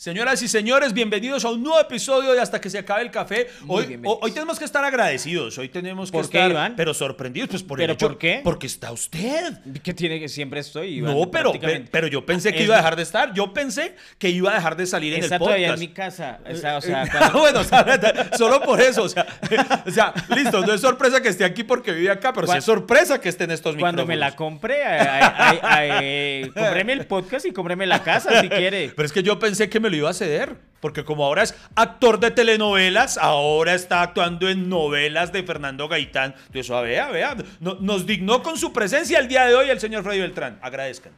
[0.00, 3.48] Señoras y señores, bienvenidos a un nuevo episodio de Hasta que se acabe el café.
[3.68, 6.72] Hoy, hoy tenemos que estar agradecidos, hoy tenemos que ¿Por qué, estar, Iván?
[6.74, 8.40] pero sorprendidos, pues por el ¿Pero hecho- por qué?
[8.42, 9.58] Porque está usted.
[9.82, 10.94] Que tiene que siempre estoy.
[10.94, 11.90] Iván, no, pero, prácticamente.
[11.92, 13.34] pero yo pensé que Es- iba a dejar de estar.
[13.34, 15.56] Yo pensé que iba a dejar de salir en Está el podcast.
[15.58, 16.38] todavía en mi casa.
[16.50, 19.26] O sea, o sea, Ah, cuando- bueno, o sea, solo por eso, o sea,
[19.86, 22.58] o sea, listo, no es sorpresa que esté aquí porque vive acá, pero sí Cuan-
[22.60, 24.52] es sorpresa que esté en estos cuando me la micrófonos.
[24.60, 28.92] compré, ay, ay, ay, ay, cómpreme el podcast y cómpreme la casa si quiere.
[28.96, 31.54] Pero es que yo pensé que me lo iba a ceder, porque como ahora es
[31.74, 36.34] actor de telenovelas, ahora está actuando en novelas de Fernando Gaitán.
[36.46, 39.78] Entonces, a vea, vea, no- nos dignó con su presencia el día de hoy el
[39.80, 40.58] señor Freddy Beltrán.
[40.62, 41.12] Agradezcan.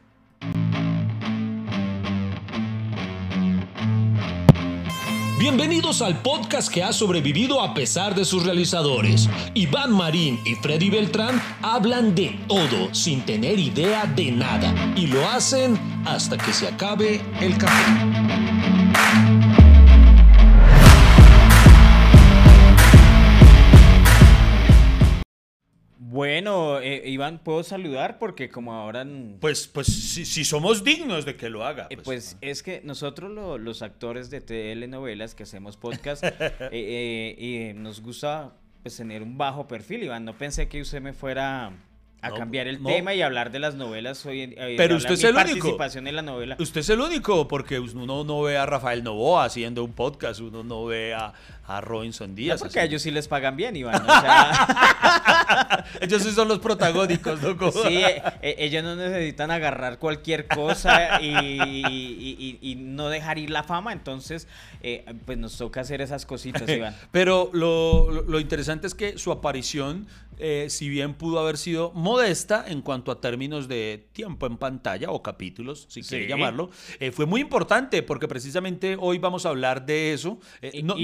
[5.39, 9.29] Bienvenidos al podcast que ha sobrevivido a pesar de sus realizadores.
[9.55, 15.29] Iván Marín y Freddy Beltrán hablan de todo sin tener idea de nada y lo
[15.29, 18.52] hacen hasta que se acabe el café.
[25.99, 28.19] Bueno, eh, Iván, ¿puedo saludar?
[28.19, 29.07] Porque como ahora...
[29.41, 31.87] Pues, pues si, si somos dignos de que lo haga.
[31.91, 36.41] eh, Pues, Pues es que nosotros lo- los actores de telenovelas que hacemos podcast eh,
[36.71, 40.25] eh, nos gusta pues, tener un bajo perfil, Iván.
[40.25, 41.73] No pensé que usted me fuera
[42.23, 42.89] a No, cambiar el no.
[42.89, 45.47] tema y hablar de las novelas hoy en eh, Pero usted es el único.
[45.59, 46.57] participación en la novela.
[46.59, 50.63] Usted es el único, porque uno no ve a Rafael Novoa haciendo un podcast, uno
[50.63, 51.33] no ve a,
[51.67, 52.61] a Robinson No, Díaz.
[52.61, 54.01] porque a ellos sí les pagan bien, Iván.
[54.03, 57.57] O sea, Ellos sí son los protagónicos, ¿no?
[57.57, 63.09] Como- sí, eh, eh, ellos no necesitan agarrar cualquier cosa y, y- y- y no
[63.09, 63.93] dejar ir la fama.
[63.93, 64.47] Entonces,
[64.83, 66.95] eh, pues nos toca hacer esas cositas, Iván.
[67.11, 70.07] Pero lo interesante es que su aparición,
[70.43, 75.11] eh, si bien pudo haber sido modesta en cuanto a términos de tiempo en pantalla
[75.11, 79.87] o capítulos, si quiere llamarlo, eh, fue muy importante porque precisamente hoy vamos a hablar
[79.87, 80.39] de eso.
[80.61, 80.97] Eh, no,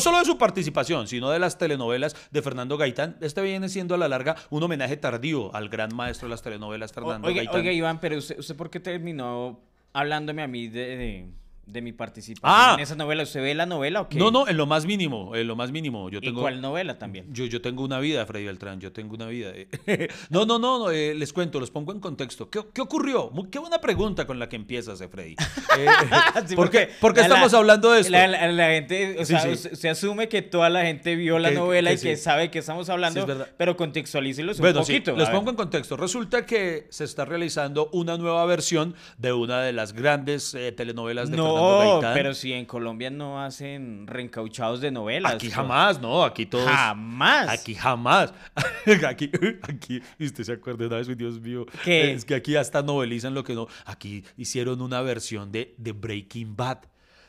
[0.00, 3.16] solo de su participación, sino de las telenovelas de Fernando Gaitán.
[3.20, 6.90] Este viene siendo a la larga un homenaje tardío al gran maestro de las telenovelas,
[6.90, 7.60] O- Fernando Oiga, Gaitán.
[7.60, 9.60] oiga, Iván, pero usted, usted ¿por qué terminó
[9.92, 11.26] hablándome a mí de, de-
[11.68, 12.74] de mi participación Ah.
[12.76, 13.22] en esa novela?
[13.22, 14.18] ¿Usted ve la novela o qué?
[14.18, 16.08] No, no, en lo más mínimo, en lo más mínimo.
[16.10, 17.26] Yo ¿Y tengo, cuál novela también?
[17.32, 19.52] Yo, yo tengo una vida, Freddy Beltrán, yo tengo una vida.
[20.30, 22.48] no, no, no, no, eh, les cuento, los pongo en contexto.
[22.50, 23.30] ¿Qué, qué ocurrió?
[23.30, 25.36] Muy- qué buena pregunta con la que empiezas, eh, Freddy.
[25.78, 25.86] Eh,
[26.46, 28.12] Sí, ¿Por qué, por qué la- estamos la- hablando de esto?
[28.12, 29.68] La, la- la gente, o Sí, sea, sí.
[29.72, 32.58] usted asume que toda la gente vio la Que- novela que y que sabe que
[32.58, 35.14] estamos hablando, es pero contextualícelos un Bueno, poquito.
[35.16, 35.96] les pongo en contexto.
[35.96, 41.30] Resulta que se está realizando una nueva versión de una de las grandes eh, telenovelas
[41.30, 42.14] de Fernando No, Gaitán.
[42.14, 45.34] pero si en Colombia no hacen reencauchados de novelas.
[45.34, 46.24] Aquí jamás, ¿no?
[46.24, 46.68] Aquí todos...
[46.68, 47.48] Jamás.
[47.48, 48.32] Aquí jamás.
[49.08, 49.30] aquí,
[49.62, 51.66] aquí, y usted se acuerda una vez, Dios mío.
[51.84, 52.12] ¿Qué?
[52.12, 53.66] Es que aquí hasta novelizan lo que no.
[53.84, 56.78] Aquí hicieron una versión de, de Breaking Bad.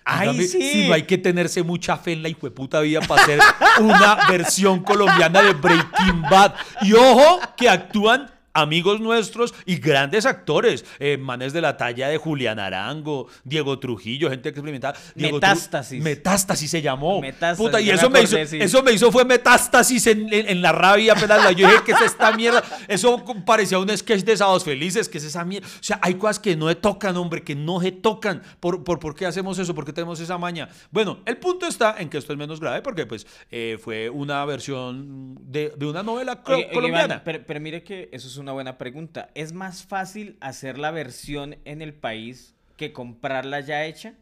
[0.06, 0.72] ¡Ay, Dígame sí!
[0.72, 3.40] Si no hay que tenerse mucha fe en la hijueputa vida para hacer
[3.80, 6.56] una versión colombiana de Breaking Bad.
[6.82, 10.86] Y ojo que actúan amigos nuestros y grandes actores.
[11.00, 14.98] eh, manes de la talla de Julián Arango, Diego Trujillo, gente experimentada.
[15.16, 16.04] Diego Tru- Metástasis.
[16.04, 17.22] Metástasis se llamó.
[17.22, 20.72] Metástasis, Puta, y eso me, hizo, eso me hizo fue metástasis en, en- en la
[20.72, 22.64] rabia apenas la yo dije que es esta mierda.
[22.88, 25.68] Eso parecía un sketch de Sábados Felices, que es esa mierda.
[25.68, 28.42] O sea, hay cosas que no se tocan, hombre, que no se tocan.
[28.60, 29.74] ¿Por, por, por qué hacemos eso?
[29.76, 30.70] ¿Por qué tenemos esa maña?
[30.92, 34.44] Bueno, el punto está en que esto es menos grave porque pues eh, fue una
[34.46, 37.06] versión de, de una novela oye, colombiana.
[37.16, 39.30] Iván, pero, pero mire que eso es una buena pregunta.
[39.36, 44.16] ¿Es más fácil hacer la versión en el país que comprarla ya hecha?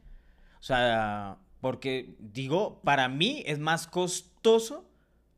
[0.59, 4.86] O sea, porque digo, para mí es más costoso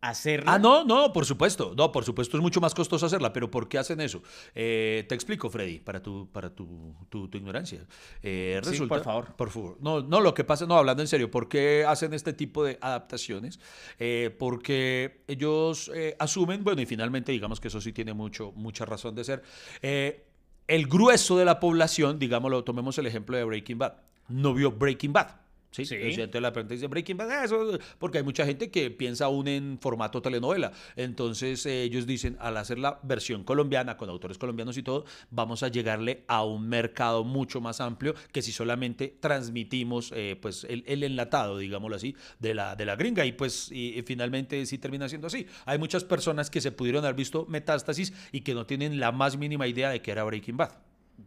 [0.01, 0.53] hacerla.
[0.53, 1.73] Ah, no, no, por supuesto.
[1.75, 4.21] No, por supuesto es mucho más costoso hacerla, pero ¿por qué hacen eso?
[4.55, 7.85] Eh, te explico, Freddy, para tu, para tu, tu, tu ignorancia.
[8.23, 9.35] Eh, Sí, resulta, por favor.
[9.35, 9.77] Por favor.
[9.81, 12.77] No, no, lo que pasa, no, hablando en serio, ¿por qué hacen este tipo de
[12.81, 13.59] adaptaciones?
[13.99, 19.15] Eh, porque ellos asumen, bueno, y finalmente digamos que eso sí tiene mucho, mucha razón
[19.15, 19.43] de ser.
[19.81, 23.93] el grueso de la población, digámoslo, tomemos el ejemplo de Breaking Bad,
[24.27, 25.48] no vio Breaking Bad.
[25.71, 25.95] Sí, Sí.
[25.95, 29.25] O sea, entonces la pregunta dice Breaking Bad, eso, porque hay mucha gente que piensa
[29.25, 30.71] aún en formato telenovela.
[30.95, 35.61] Entonces eh, ellos dicen, al hacer la versión colombiana, con autores colombianos y todo, vamos
[35.61, 40.83] a llegarle a un mercado mucho más amplio que si solamente transmitimos eh, pues el,
[40.87, 43.25] el enlatado, digámoslo así, de la, de la gringa.
[43.25, 45.45] Y pues y, y finalmente sí termina siendo así.
[45.65, 49.37] Hay muchas personas que se pudieron haber visto Metástasis y que no tienen la más
[49.37, 50.71] mínima idea de que era Breaking Bad.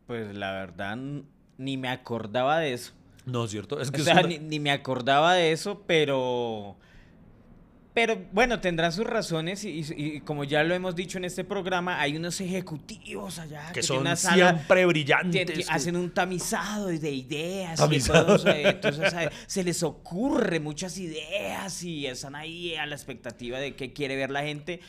[0.07, 0.99] Pues la verdad,
[1.59, 2.93] ni me acordaba de eso.
[3.27, 3.81] No, ¿cierto?
[3.81, 6.77] Es O que es sea, una- ni, ni me acordaba de eso, pero
[7.95, 9.85] Pero bueno, tendrán sus razones y, y-
[10.17, 13.99] y como ya lo hemos dicho en este programa, hay unos ejecutivos allá Que son
[13.99, 15.45] una sala- siempre brillantes.
[15.51, 17.75] que- hacen un tamizado de ideas.
[17.79, 18.37] y Tamizado.
[18.49, 19.13] eh, entonces,
[19.47, 24.31] se les ocurre muchas ideas y están ahí a la expectativa de qué quiere ver
[24.31, 24.81] la gente.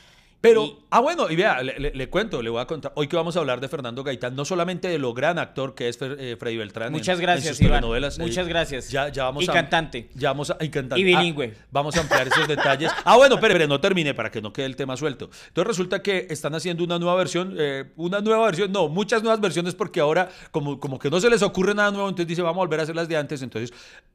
[0.43, 2.91] Pero, Y- ah, bueno, y vea, le, le- le cuento, le voy a contar.
[2.95, 5.87] Hoy que vamos a hablar de Fernando Gaitán, no solamente de lo gran actor que
[5.87, 6.87] es Fer- eh, Freddy Beltrán.
[6.87, 7.77] en- Muchas en gracias, sus Iván.
[7.79, 8.19] telenovelas.
[8.19, 8.89] eh, Muchas gracias.
[8.89, 9.53] Ya, ya vamos Y a.
[9.53, 10.09] cantante.
[10.15, 10.57] Ya vamos a.
[10.59, 10.99] Y cantante.
[10.99, 11.53] Y bilingüe.
[11.57, 12.91] Ah, vamos a ampliar esos detalles.
[13.05, 15.29] Ah, bueno, pero, pero no termine para que no quede el tema suelto.
[15.47, 19.39] Entonces resulta que están haciendo una nueva versión, eh, una nueva versión, no, muchas nuevas
[19.39, 22.57] versiones porque ahora como, como que no se les ocurre nada nuevo, entonces dice, vamos
[22.57, 23.41] a volver a hacer las de antes.
[23.41, 23.71] Entonces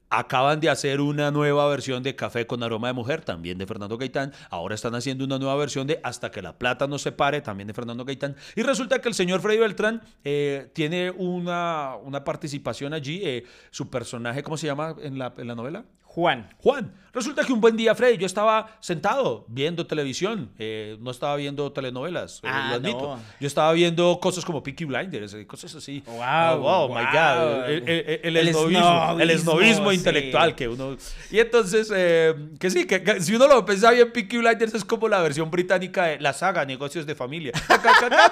[0.09, 3.97] acaban de hacer una nueva versión de Café con aroma de mujer, también de Fernando
[3.97, 4.33] Gaitán.
[4.49, 7.67] Ahora están haciendo una nueva versión de Hasta que la plata no se pare, también
[7.67, 8.35] de Fernando Gaitán.
[8.55, 13.21] Y resulta que el señor Freddy Beltrán eh, tiene una, una participación allí.
[13.23, 15.85] eh, su personaje, ¿cómo se llama en la, en la novela?
[16.03, 16.49] Juan.
[16.57, 21.35] Juan, resulta que un buen día, Freddy, yo estaba sentado viendo televisión, eh, no estaba
[21.35, 23.01] viendo telenovelas, eh, Ah, lo admito.
[23.15, 23.19] no.
[23.39, 26.03] Yo estaba viendo cosas como Peaky Blinders, eh, cosas así.
[26.05, 27.03] Wow, Ah, wow, my wow.
[27.03, 27.69] God.
[27.69, 28.79] El, el- el El esnovismo,
[29.19, 29.95] el esnovismo, esnovismo sí.
[29.97, 30.97] intelectual que uno...
[31.31, 34.85] Y entonces, eh, que sí, que, que si uno lo piensa bien, Peaky Blinders es
[34.85, 37.51] como la versión británica de la saga Negocios de Familia.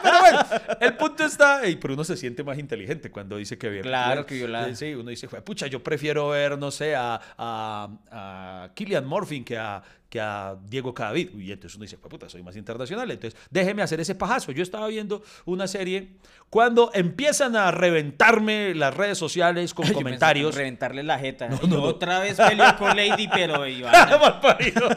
[0.03, 0.39] Pero bueno,
[0.81, 4.27] el punto está, pero uno se siente más inteligente cuando dice que Peaky Claro Blinders.
[4.27, 7.89] que vio la- Sí, uno dice, "Jue pucha, yo prefiero ver, no sé, a, a,
[8.11, 11.37] a Killian Murphy que a, que a Diego Cadavid.
[11.37, 13.09] Y entonces uno dice, "Jue puta, soy más internacional.
[13.11, 14.51] Entonces, déjeme hacer ese pajazo.
[14.51, 16.13] Yo estaba viendo una serie
[16.49, 20.53] cuando empiezan a reventarme las redes sociales con Yo comentarios.
[20.55, 21.49] en Reventarle la jeta.
[21.49, 21.83] No, no, no.
[21.83, 23.91] Otra vez peleó con Lady, pero Iván.
[24.19, 24.89] Mal parido.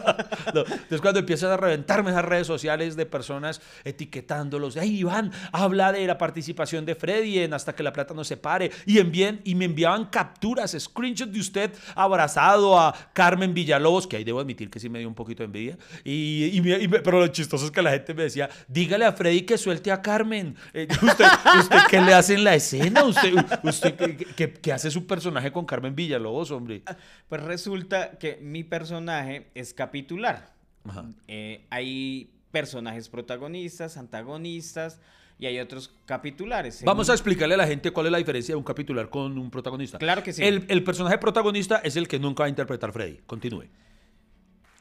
[0.55, 5.93] No, Entonces cuando empiezan a reventarme esas redes sociales de personas etiquetándolos, hey Iván, habla
[5.93, 9.41] de la participación de Freddy en Hasta que la plata no se pare, y, envíen,
[9.45, 14.71] y me enviaban capturas, screenshots de usted abrazado a Carmen Villalobos, que ahí debo admitir
[14.71, 17.91] que sí me dio un poquito de envidia, y, pero lo chistoso es que la
[17.91, 21.25] gente me decía, dígale a Freddy que suelte a Carmen, Eh, ¿usted,
[21.59, 23.05] usted qué le hace en la escena?
[23.05, 24.27] ¿Usted, usted
[24.61, 26.83] qué, hace su personaje con Carmen Villalobos, hombre?
[27.29, 30.53] Pues resulta que mi personaje es capitular.
[30.85, 31.05] Ajá.
[31.29, 35.01] Eh, hay personajes protagonistas, antagonistas
[35.39, 36.83] y hay otros capitulares.
[36.85, 39.51] Vamos a explicarle a la gente cuál es la diferencia de un capitular con un
[39.51, 39.99] protagonista.
[39.99, 40.43] Claro que sí.
[40.43, 43.21] El, el personaje protagonista es el que nunca va a interpretar Freddy.
[43.27, 43.65] Continúe.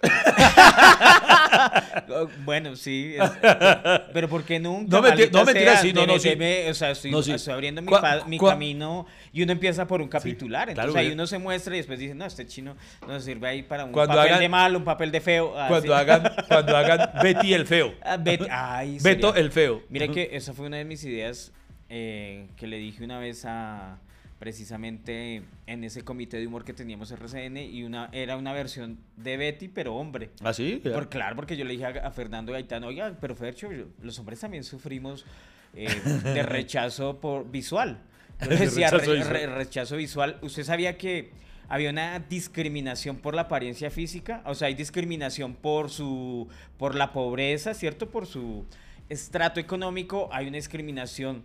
[2.43, 3.15] Bueno, sí.
[3.19, 3.31] es-
[4.13, 4.97] pero ¿por qué nunca?
[4.97, 6.29] No, menti- maldita no, mentira, sí, no, no, sí.
[6.69, 7.31] o sea, estoy, No, sí.
[7.31, 7.91] estoy abriendo mi,
[8.27, 10.65] mi camino y uno empieza por un capitular.
[10.73, 12.75] claro, Entonces ahí uno se muestra y después dice, no, este chino
[13.07, 15.53] nos sirve ahí para un papel hagan- de malo, un papel de feo.
[15.57, 15.93] Ah, Cuando, sí.
[15.93, 17.93] hagan, cuando hagan Betty el feo.
[18.03, 19.83] Ah, Bet- ay, Beto el feo.
[19.89, 21.51] Mire que esa fue una de mis ideas
[21.89, 23.97] eh, que le dije una vez a
[24.39, 29.37] precisamente en ese comité de humor que teníamos RCN y una era una versión de
[29.37, 30.31] Betty pero hombre.
[30.43, 30.81] ¿Ah, sí?
[30.83, 34.17] Por, claro, porque yo le dije a, a Fernando Gaitán, oiga, pero Fercho, yo- los
[34.19, 35.25] hombres también sufrimos
[35.75, 35.87] eh,
[36.23, 37.99] de rechazo por visual.
[38.41, 39.33] Yo decía, rechazo "Re- visual".
[39.33, 40.39] re- rechazo visual.
[40.41, 41.31] ¿Usted sabía que
[41.67, 44.41] había una discriminación por la apariencia física?
[44.45, 46.47] O sea, hay discriminación por su,
[46.77, 48.09] por la pobreza, ¿cierto?
[48.09, 48.65] Por su
[49.09, 51.43] estrato económico, hay una discriminación,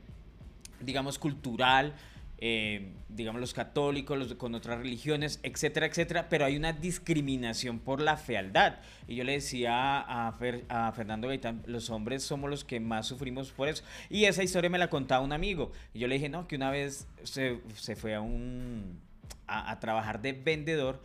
[0.81, 1.95] digamos, cultural,
[2.39, 8.01] eh, digamos, los católicos, los con otras religiones, etcétera, etcétera, pero hay una discriminación por
[8.01, 8.79] la fealdad.
[9.09, 13.07] Y yo le decía a, Fer- a Fernando Gaitán, los hombres somos los que más
[13.07, 13.85] sufrimos por eso.
[14.11, 15.73] Y esa historia me la contaba un amigo.
[15.93, 19.01] Y yo le dije, no, que una vez se, se fue a un...
[19.47, 21.03] A, a trabajar de vendedor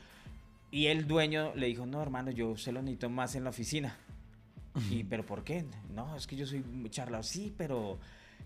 [0.72, 3.98] y el dueño le dijo, no, hermano, yo se lo necesito más en la oficina.
[4.90, 5.66] Y, pero ¿por qué?
[5.94, 7.24] No, es que yo soy charlado.
[7.24, 8.00] Sí, pero,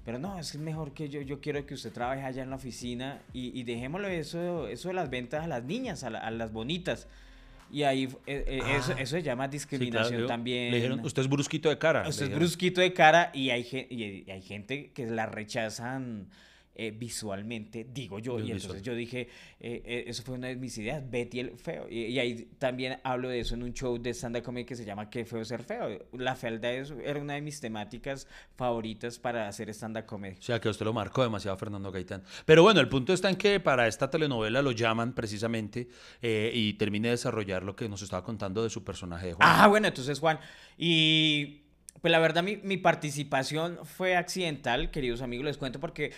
[0.06, 3.22] pero no, es mejor que yo, yo quiero que usted trabaje allá en la oficina
[3.34, 6.52] y, y dejémosle eso, eso de las ventas a las niñas, a, la- a las
[6.52, 7.08] bonitas.
[7.72, 9.02] Y ahí, eh, eh, eso, Ah.
[9.02, 10.28] eso se llama Sí, discriminación claro.
[10.28, 10.70] también.
[10.72, 12.08] Le dijeron, usted es brusquito de cara.
[12.08, 15.26] Usted es brusquito de cara y hay, gen- y hay- y hay gente que la
[15.26, 16.28] rechazan
[16.76, 18.36] eh, visualmente, digo yo.
[18.38, 18.78] Bien Y visual.
[18.78, 19.22] entonces yo dije,
[19.60, 21.88] eh, eh, eso fue una de mis ideas, Betty el feo.
[21.90, 24.84] Y, y ahí también hablo de eso en un show de stand-up comedy que se
[24.86, 26.00] llama Qué feo ser feo.
[26.14, 30.36] La fealdad es- era una de mis temáticas favoritas para hacer stand-up comedy.
[30.40, 32.24] O sea, que usted lo marcó demasiado Fernando Gaitán.
[32.46, 35.88] Pero bueno, el punto está en que para esta telenovela lo llaman precisamente
[36.22, 39.48] eh, y termine de desarrollar lo que nos estaba contando de su personaje de Juan.
[39.52, 40.40] Ah, bueno, entonces Juan.
[40.78, 41.60] Y
[42.02, 46.12] pues la verdad mi, mi participación fue accidental, queridos amigos, les cuento porque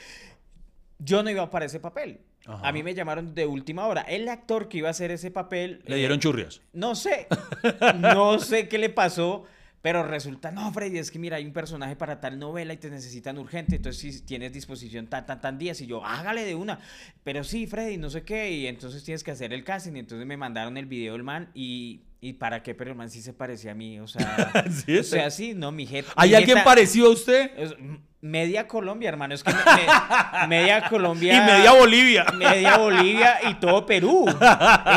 [0.99, 2.19] yo no iba para ese papel.
[2.45, 2.67] Ajá.
[2.67, 4.01] A mí me llamaron de última hora.
[4.01, 5.81] El actor que iba a hacer ese papel...
[5.85, 6.61] Le eh, dieron churrias.
[6.73, 7.27] No sé,
[7.95, 9.45] no sé qué le pasó,
[9.85, 12.89] pero resulta, no, Freddy, es que mira, hay un personaje para tal novela y te
[12.89, 16.79] necesitan urgente, entonces si tienes disposición tan, tan, tan días, y yo, hágale de una,
[17.23, 20.25] pero sí, Freddy, no sé qué, y entonces tienes que hacer el casting, y entonces
[20.25, 22.73] me mandaron el video del man, y, ¿Y para qué?
[22.73, 24.51] Pero el man sí se parecía a mí, o sea...
[24.71, 24.97] ¿Sí?
[24.97, 26.11] O sea, sí, no, mi jeta...
[26.15, 27.51] ¿Hay mi alguien jeta- parecido a usted?
[27.55, 27.75] es-
[28.21, 31.37] Media Colombia, hermano, es que me- me- media Colombia...
[31.37, 32.25] Y media Bolivia.
[32.35, 34.25] Media Bolivia y todo Perú,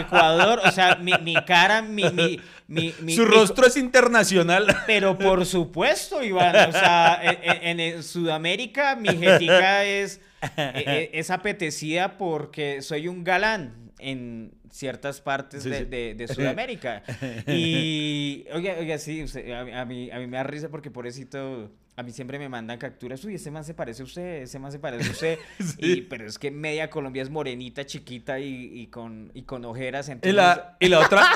[0.01, 2.05] Ecuador, o sea, mi, mi cara, mi...
[2.05, 4.67] mi, mi, mi- Su mi- rostro es internacional.
[4.87, 10.21] Pero por supuesto, Iván, o sea, en, en- en Sudamérica mi jetica es,
[10.57, 15.85] e- e- es apetecida porque soy un galán en ciertas partes Sí, de, sí.
[15.87, 17.03] de- de Sudamérica.
[17.49, 21.71] Y, oiga, oiga, sí, a, mí- a mí, a mí me da risa porque pobrecito,
[21.99, 24.71] a mí siempre me mandan capturas, uy, ese man se parece a usted, ese man
[24.71, 25.39] se parece a usted,
[25.79, 30.09] y, pero es que media Colombia es morenita, chiquita y, y con, y con ojeras,
[30.09, 30.33] Y entonces...
[30.37, 31.27] la, y la otra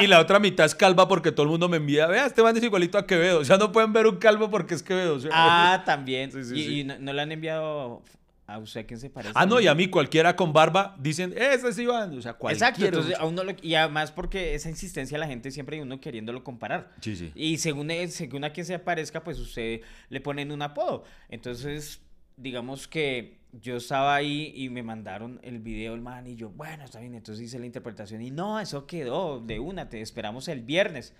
[0.00, 2.06] y la otra mitad es calva porque todo el mundo me envía.
[2.06, 3.40] Vea, este man es igualito a Quevedo.
[3.40, 5.18] O sea, no pueden ver un calvo porque es Quevedo.
[5.32, 6.30] Ah, también.
[6.30, 8.04] Sí, y, y no le han enviado
[8.54, 9.32] a usted a quién se parece.
[9.34, 12.16] Ah, no, y a mí cualquiera con barba dicen, ese es Iván.
[12.16, 12.68] O sea, cualquiera.
[12.68, 16.00] Exacto, entonces a uno lo- y además porque esa insistencia la gente siempre hay uno
[16.00, 16.92] queriéndolo comparar.
[17.00, 17.32] Sí, sí.
[17.34, 21.04] Y según, él- según a quien se aparezca, pues usted le ponen un apodo.
[21.28, 22.00] Entonces,
[22.36, 26.84] digamos que yo estaba ahí y me mandaron el video el man y yo, bueno,
[26.84, 30.62] está bien, entonces hice la interpretación y no, eso quedó de una, te esperamos el
[30.62, 31.14] viernes.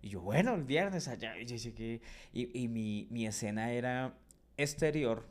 [0.00, 1.38] Y yo, bueno, el viernes allá.
[1.38, 2.00] Y, yo dije que,
[2.32, 4.14] y, y mi, mi escena era
[4.56, 5.26] exterior,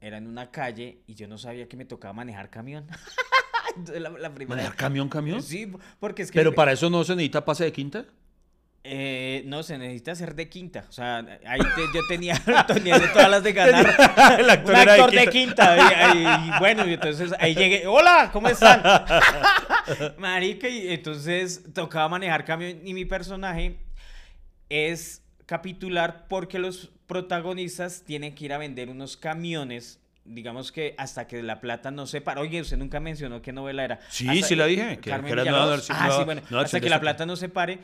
[0.00, 2.86] era en una calle y yo no sabía que me tocaba manejar camión.
[3.76, 5.42] Entonces, la, la primera ¿Manejar camión, camión?
[5.42, 6.38] Sí, porque es que...
[6.38, 8.04] Pero para eso no se necesita pase de quinta.
[8.84, 10.86] Eh, no, se necesita ser de quinta.
[10.88, 12.34] O sea, ahí te- yo tenía,
[12.66, 13.86] tenía de todas las de ganar.
[14.40, 15.76] El actor un de actor de quinta.
[15.76, 17.86] Y, y- y bueno, y entonces ahí llegué.
[17.86, 18.30] ¡Hola!
[18.32, 18.82] ¿Cómo están?
[20.16, 22.80] Marica, y entonces tocaba manejar camión.
[22.84, 23.78] Y mi personaje
[24.68, 29.98] es capitular porque los protagonistas tienen que ir a vender unos camiones.
[30.26, 32.42] Digamos que hasta que la plata no se para.
[32.42, 33.98] Oye, usted nunca mencionó qué novela era.
[34.10, 36.42] Sí, Hasta- sí la dije, que- Carmen que era versión- Ah, sí, bueno.
[36.60, 37.78] hasta que la plata no se pare.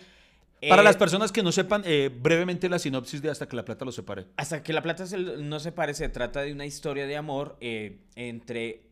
[0.68, 3.64] Para eh, las personas que no sepan, eh, brevemente la sinopsis de Hasta que la
[3.64, 4.26] plata lo separe.
[4.36, 7.56] Hasta que la plata se- no se pare, se trata de una historia de amor
[7.62, 8.82] eh, entre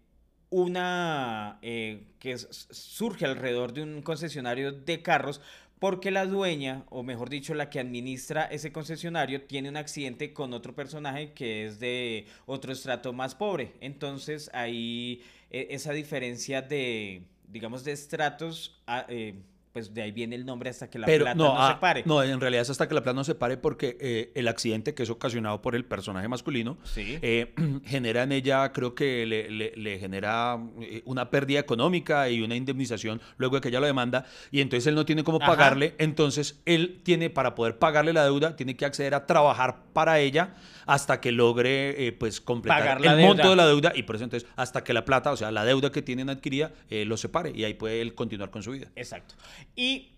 [0.49, 5.41] una eh, que surge alrededor de un concesionario de carros
[5.83, 10.53] porque la dueña, o mejor dicho, la que administra ese concesionario, tiene un accidente con
[10.53, 13.73] otro personaje que es de otro estrato más pobre.
[13.81, 19.43] Entonces ahí eh, esa diferencia de, digamos, de estratos, ah, eh,
[19.73, 21.81] pues de ahí viene el nombre hasta que la Pero plata no, no, ah, se
[21.81, 22.03] pare.
[22.05, 24.95] no, en realidad es hasta que la plata no se pare porque eh, el accidente
[24.95, 27.19] que es ocasionado por el personaje masculino Sí.
[27.23, 32.43] eh, genera en ella, creo que le, le- le genera eh, una pérdida económica y
[32.43, 35.47] una indemnización luego de que ella lo demanda y entonces él no tiene cómo Ajá.
[35.53, 40.21] pagarle, entonces él tiene, para poder pagarle la deuda, tiene que acceder a trabajar para
[40.21, 40.55] ella
[40.87, 43.51] hasta que logre eh, pues completar Pagar el la monto deuda.
[43.51, 45.93] de la deuda y por eso entonces hasta que la plata, o sea, la deuda
[45.93, 48.89] que tienen adquirida, eh, lo separe y ahí puede él continuar con su vida.
[48.97, 49.35] Exacto.
[49.77, 50.13] Y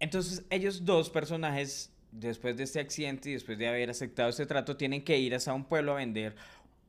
[0.00, 4.76] entonces ellos dos personajes, después de este accidente y después de haber aceptado este trato,
[4.76, 6.36] tienen que ir hasta un pueblo a vender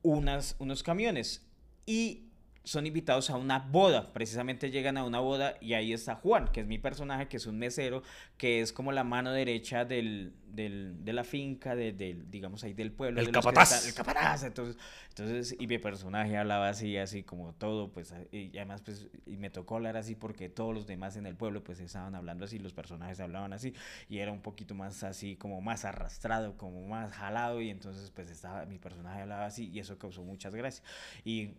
[0.02, 1.46] unas, unos camiones.
[1.86, 2.29] Y
[2.62, 4.12] son invitados a una boda.
[4.12, 7.46] Precisamente llegan a una boda y ahí está Juan, que es mi personaje, que es
[7.46, 8.02] un mesero,
[8.36, 12.74] que es como la mano derecha del, del- de la finca, de- del, digamos ahí
[12.74, 13.20] del pueblo.
[13.20, 13.72] El de capataz.
[13.72, 14.42] están- el capataz.
[14.44, 14.76] Entonces,
[15.08, 19.48] entonces, y mi personaje hablaba así, así como todo, pues, y además, pues, y me
[19.50, 22.72] tocó hablar así porque todos los demás en el pueblo, pues, estaban hablando así, los
[22.74, 23.72] personajes hablaban así,
[24.08, 28.30] y era un poquito más así, como más arrastrado, como más jalado, y entonces, pues,
[28.30, 30.84] estaba, mi personaje hablaba así, y eso causó muchas gracias.
[31.24, 31.50] Y,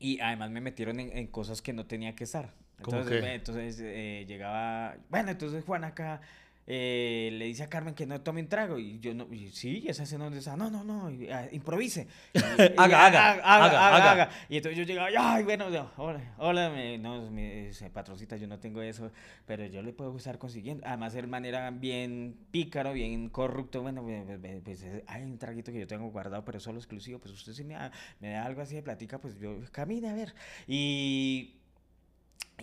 [0.00, 2.52] y además me metieron en, en cosas que no tenía que estar.
[2.82, 6.22] ¿Cómo Entonces, entonces eh, llegaba, bueno, entonces Juan acá
[6.66, 9.84] eh, le dice a Carmen que no tome un trago y yo no, y, sí,
[9.86, 12.06] esa escena donde está, no, no, no, y, ah, improvise.
[12.32, 12.38] Y-
[12.76, 14.12] Haga, haga, haga, haga.
[14.12, 14.30] haga.
[14.48, 18.58] Y entonces yo llegaba, ay, bueno, no, hola, hola, me- no, me, patroncita, yo no
[18.58, 19.10] tengo eso,
[19.46, 20.86] pero yo le puedo estar consiguiendo.
[20.86, 24.04] Además, el man era bien pícaro, bien corrupto, bueno,
[24.64, 27.64] pues eh, hay un traguito que yo tengo guardado, pero solo exclusivo, pues usted si
[27.64, 27.90] me da,
[28.20, 30.34] me da algo así de platica, pues yo camine a ver.
[30.66, 31.59] Y...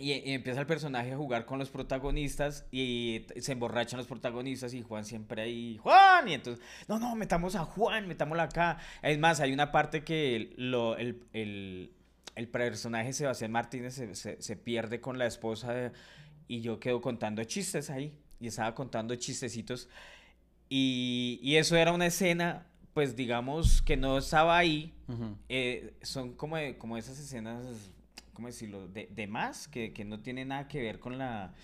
[0.00, 4.72] Y, y empieza el personaje a jugar con los protagonistas y se emborrachan los protagonistas
[4.74, 8.78] y Juan siempre ahí, Juan, y entonces, no, no, metamos a Juan, metámoslo acá.
[9.02, 11.90] Es más, hay una parte que el- lo, el, el,
[12.36, 15.92] el personaje Sebastián Martínez se, se- se pierde con la esposa de-
[16.46, 19.88] y yo quedo contando chistes ahí y estaba contando chistecitos
[20.68, 25.36] y, y eso era una escena, pues digamos que no estaba ahí, Ujú.
[25.48, 27.64] eh, son como, como esas escenas,
[28.38, 28.86] ¿cómo decirlo?
[28.86, 31.54] De, de más, que, que no tiene nada que ver con la,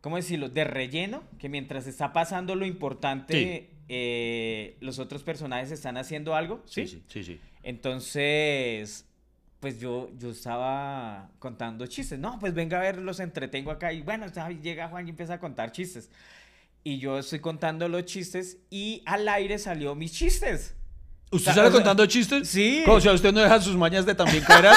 [0.00, 0.48] ¿cómo decirlo?
[0.48, 6.62] De relleno, que mientras está pasando lo importante, eh, los otros personajes están haciendo algo,
[6.64, 6.86] ¿sí?
[6.86, 7.40] Sí, sí, sí, sí.
[7.62, 9.04] Entonces,
[9.60, 12.18] pues yo, yo estaba contando chistes.
[12.18, 13.92] No, pues venga a ver, los entretengo acá.
[13.92, 14.24] Y bueno,
[14.62, 16.08] llega Juan y empieza a contar chistes.
[16.82, 20.75] Y yo estoy contando los chistes y al aire salió mis chistes.
[21.28, 22.48] ¿Usted sale contando chistes?
[22.48, 22.84] Sí.
[22.86, 24.76] O sea, usted no deja sus mañas de también caras.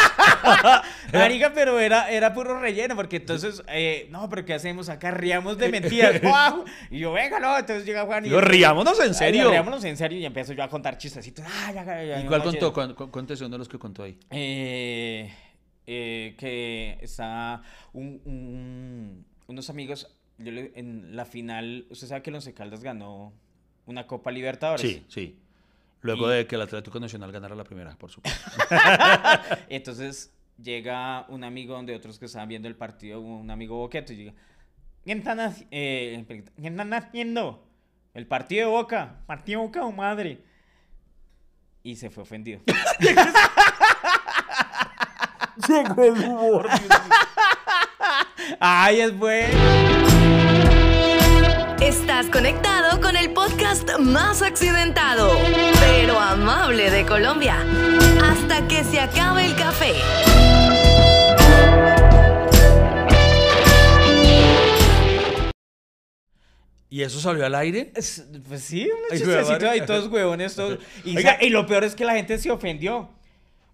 [1.13, 5.11] Marica, pero era, era puro relleno, porque entonces, eh, no, pero ¿qué hacemos acá?
[5.11, 6.19] Riamos de mentiras.
[6.89, 8.29] y yo, venga, no, entonces llega Juan y...
[8.29, 9.51] Yo, riámonos en serio.
[9.51, 11.45] riámonos en serio y empiezo yo a contar chistecitos.
[11.47, 12.73] Ah, ya, ya, ¿Y cuál contó?
[13.11, 14.17] Cuéntese uno de los que contó ahí.
[14.31, 15.31] Eh,
[15.85, 17.61] eh, que está
[17.93, 23.33] un, unos amigos, yo en la final, usted sabe que Once Caldas ganó
[23.85, 24.81] una Copa Libertadores.
[24.81, 25.37] Sí, sí.
[26.01, 28.51] Luego de que el Atlético Nacional ganara la primera, por supuesto.
[29.69, 34.17] Entonces llega un amigo donde otros que estaban viendo el partido, un amigo boqueto, y
[34.17, 34.33] llega,
[35.03, 35.39] ¿qué están,
[35.71, 36.25] eh,
[36.57, 37.65] están haciendo?
[38.13, 40.43] El partido de Boca, partido de Boca o madre.
[41.83, 42.61] Y se fue ofendido.
[48.59, 49.57] Ay, es bueno.
[51.81, 55.29] Estás conectado con el podcast más accidentado,
[55.79, 57.63] pero amable de Colombia.
[58.23, 59.93] Hasta que se acabe el café.
[66.89, 67.91] ¿Y eso salió al aire?
[68.47, 70.79] pues sí, un chistecito ahí, todos huevones, todos.
[71.05, 71.15] Y,
[71.45, 73.09] y lo peor es que la gente se ofendió.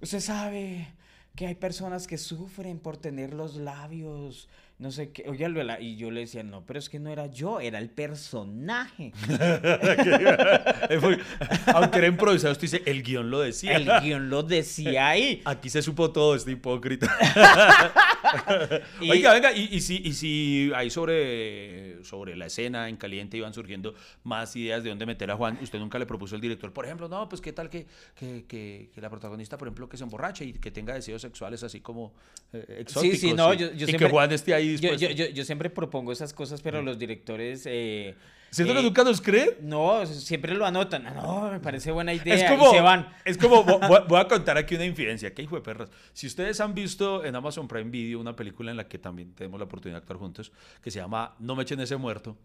[0.01, 0.93] Usted sabe
[1.35, 5.47] que hay personas que sufren por tener los labios no sé qué, oye,
[5.79, 9.13] y yo le decía, no, pero es que no era yo, era el personaje.
[11.73, 13.77] Aunque era improvisado, usted dice, el guion lo decía.
[13.77, 15.41] El guion lo decía ahí.
[15.45, 17.09] Aquí se supo todo este hipócrita.
[19.09, 23.95] Oiga, venga, y, si, y si ahí sobre, sobre la escena en caliente iban surgiendo
[24.25, 27.07] más ideas de dónde meter a Juan, usted nunca le propuso al director, por ejemplo,
[27.07, 30.51] no, pues qué tal que, que, que, la protagonista, por ejemplo, que se emborrache y
[30.51, 32.13] que tenga deseos sexuales así como
[32.51, 33.19] eh, exóticos.
[33.19, 36.11] Sí, sí, no, yo, yo y que Juan esté ahí yo, yo, yo, siempre propongo
[36.11, 36.85] esas cosas, pero mm.
[36.85, 37.63] los directores...
[37.65, 38.15] Eh,
[38.55, 39.49] ¿Siento que eh, nunca nos creen?
[39.61, 41.03] No, siempre lo anotan.
[41.03, 42.35] No, me parece buena idea.
[42.35, 43.09] Es como, y se van.
[43.25, 43.63] Es como,
[44.07, 45.33] voy, a contar aquí una infidencia.
[45.33, 45.89] ¿Qué hijo de perras?
[46.13, 49.59] Si ustedes han visto en Amazon Prime Video una película en la que también tenemos
[49.59, 52.37] la oportunidad de actuar juntos, que se llama No me echen ese muerto.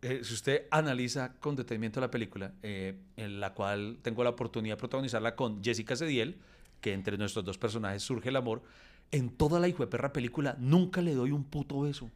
[0.00, 4.76] Eh, si usted analiza con detenimiento la película, eh, en la cual tengo la oportunidad
[4.76, 6.38] de protagonizarla con Jessica Sediel,
[6.80, 8.62] que entre nuestros dos personajes surge el amor,
[9.14, 12.10] en toda la hijo perra película nunca le doy un puto beso.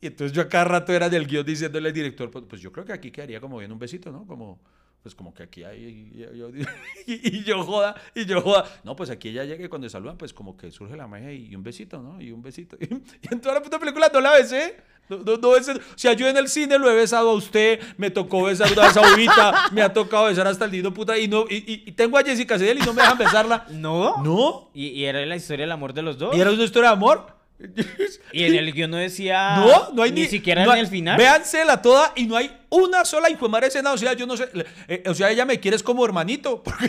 [0.00, 2.72] Y entonces yo a cada rato era del guion diciéndole al director, pues, pues, yo
[2.72, 4.26] creo que aquí quedaría como bien un besito, ¿no?
[4.26, 4.58] Como,
[5.02, 6.10] pues como que aquí hay,
[7.06, 8.64] y, yo joda, y yo joda.
[8.82, 11.54] No, pues aquí ella llega y cuando saludan, pues como que surge la magia y,
[11.54, 12.20] un besito, ¿no?
[12.20, 12.76] Y un besito.
[12.80, 14.76] Y, en toda la puta película no la besé.
[15.08, 15.62] No, no, no o
[15.96, 19.00] sea, yo en el cine lo he besado a usted, me tocó besar a esa
[19.00, 22.58] bobita, me ha tocado besar hasta el nido puta, y no, y, tengo a Jessica
[22.58, 23.66] Cedel y no me dejan besarla.
[23.70, 24.22] ¿No?
[24.22, 24.70] ¿No?
[24.72, 26.34] ¿Y, ¿Y, era la historia del amor de los dos?
[26.36, 27.41] ¿Y era una historia de amor?
[28.32, 29.56] Y en el guion no decía.
[29.56, 31.18] No, no hay ni, siquiera en el final.
[31.18, 33.92] Véansela toda y no hay una sola hijo de escena.
[33.92, 34.48] O sea, yo no sé.
[34.88, 36.62] Eh, o sea, ella me quiere como hermanito.
[36.64, 36.88] Porque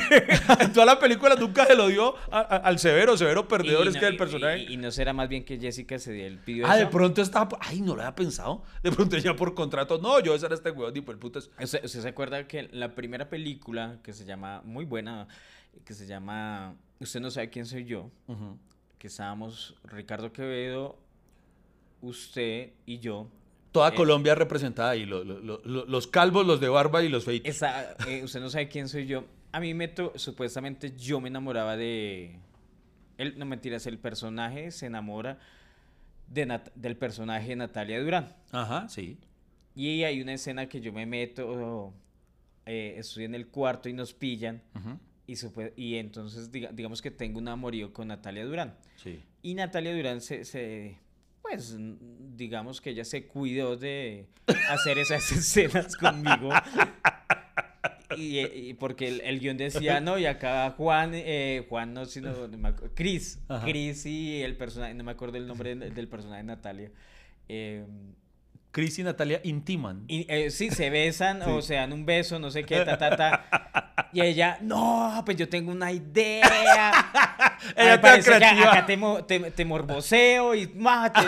[0.60, 3.18] en toda la película nunca se lo dio al severo.
[3.18, 4.64] Severo perdedor es que el personaje.
[4.64, 6.66] Y, no será más bien que Jessica se dio el pidió.
[6.68, 7.58] Ah, de pronto estaba.
[7.62, 8.64] Ay, no lo había pensado.
[8.82, 10.00] De pronto ella por contrato.
[10.00, 10.94] No, yo esa era este huevón.
[10.94, 14.62] Tipo, el puto ¿Usted, se acuerda que la primera película que se llama.
[14.64, 15.28] Muy buena.
[15.86, 16.76] Que se llama.
[17.00, 18.12] Usted no sabe quién soy yo
[19.04, 20.98] que estábamos Ricardo Quevedo,
[22.00, 23.28] usted y yo.
[23.74, 27.62] Toda eh, Colombia representada ahí, los calvos, los de barba y los feitos.
[28.08, 29.26] Eh, usted no sabe quién soy yo.
[29.52, 32.40] A mí me supuestamente yo me enamoraba de...
[33.18, 35.38] Él, no mentiras, el personaje se enamora
[36.30, 38.34] de del personaje de Natalia Durán.
[38.54, 39.18] Ajá, sí.
[39.76, 41.94] Y hay una escena que yo me meto,
[42.66, 44.62] eh, estoy en el cuarto y nos pillan.
[44.74, 44.98] Ajá.
[45.26, 45.36] Y,
[45.76, 48.76] y entonces digamos que tengo un amorío con Natalia Durán.
[48.98, 49.22] Sí.
[49.42, 50.98] Y Natalia Durán se, se,
[51.42, 51.76] pues
[52.36, 54.28] digamos que ella se cuidó de
[54.70, 56.50] hacer esas escenas conmigo.
[58.18, 62.34] Y, porque el, el, guion decía, no, y acá Juan, eh, Juan no, sino
[62.94, 66.92] Chris, Chris y el personaje, no me acuerdo el nombre del, personaje de Natalia.
[67.50, 67.86] Eh,
[68.72, 70.06] Chris y Natalia intiman.
[70.08, 73.16] Y, eh, sí, se besan o se dan un beso, no sé qué, ta, ta,
[73.16, 73.83] ta.
[74.14, 76.92] Y ella, no, pues yo tengo una idea.
[77.76, 81.22] ella parece que acá te, te, morboseo y mate.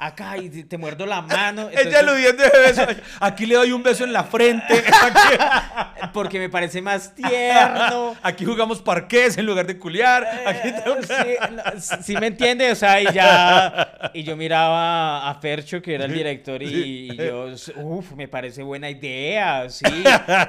[0.00, 1.68] Acá y te muerdo la mano.
[1.70, 3.02] ella aludiendo ese beso.
[3.18, 4.84] Aquí le doy un beso en la frente.
[6.12, 8.16] porque me parece más tierno.
[8.22, 10.24] Aquí jugamos parqués en lugar de culiar.
[10.46, 15.34] Aquí Eh, sí, no, sí me entiende, o sea, y ya, y yo miraba a
[15.34, 19.84] Fercho, que era el director, y, y yo, uff, me parece buena idea, sí,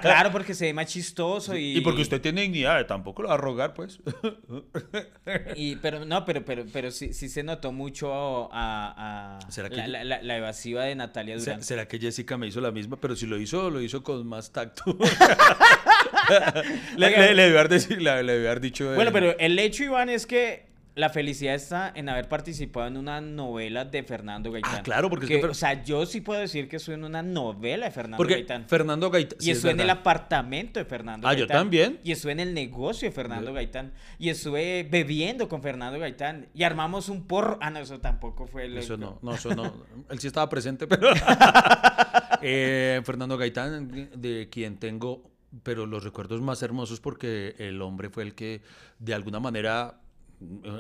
[0.01, 1.77] claro, porque se ve más chistoso y...
[1.77, 3.99] Y porque usted tiene dignidad, tampoco lo va a rogar, pues.
[5.55, 9.77] Y, pero no, pero, pero, pero sí, sí se notó mucho a, a ¿Será que
[9.77, 11.63] la, yo- la- la- la evasiva de Natalia Durán.
[11.63, 12.97] ¿Será que Jessica me hizo la misma?
[12.99, 14.83] Pero si lo hizo, lo hizo con más tacto.
[16.97, 17.69] le, le- le haber
[18.33, 18.93] debió haber dicho.
[18.93, 22.97] Bueno, eh, pero el hecho, Iván, es que la felicidad está en haber participado en
[22.97, 24.75] una novela de Fernando Gaitán.
[24.79, 27.21] Ah, claro, porque es Que, O sea, yo sí puedo decir que soy en una
[27.23, 28.65] novela de Fernando Porque Gaitán.
[28.67, 29.37] Fernando Gaitán.
[29.41, 31.57] Y estuve en el apartamento de Fernando Ah, yo Gaitán.
[31.57, 31.99] también.
[32.03, 33.93] Y estuve en el negocio de Fernando Yo- Gaitán.
[34.17, 36.47] Y estuve bebiendo con Fernando Gaitán.
[36.53, 37.57] Y armamos un porro.
[37.61, 38.77] Ah, no, eso tampoco fue el.
[38.77, 39.71] Eso no, no, eso no.
[40.09, 41.09] Él sí estaba presente, pero.
[42.41, 45.29] Eh, Fernando Gaitán, de quien tengo,
[45.63, 48.61] pero los recuerdos más hermosos porque el hombre fue el que,
[48.99, 49.99] de alguna manera,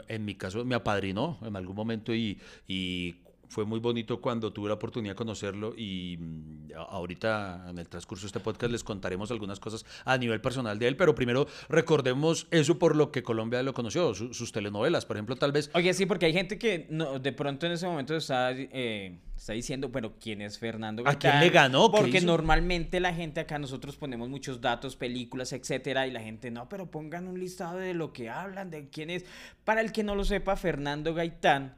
[0.07, 3.15] en mi caso, me apadrinó en algún momento y, y
[3.49, 8.23] fue muy bonito cuando tuve la oportunidad de conocerlo y mm, ahorita en el transcurso
[8.23, 12.47] de este podcast les contaremos algunas cosas a nivel personal de él, pero primero recordemos
[12.51, 15.93] eso por lo que Colombia lo conoció, su- sus telenovelas, por ejemplo, tal vez Oye,
[15.93, 19.89] sí, porque hay gente que no, de pronto en ese momento está, eh, está diciendo,
[19.89, 21.39] bueno, ¿quién es Fernando ¿A quién Gaitán?
[21.41, 21.91] le ganó?
[21.91, 26.51] ¿Qué Porque normalmente la gente acá, nosotros ponemos muchos datos, películas, etcétera, y la gente,
[26.51, 29.25] no, pero pongan un listado de lo que hablan, de quién es.
[29.63, 31.75] Para el que no lo sepa, Fernando Gaitán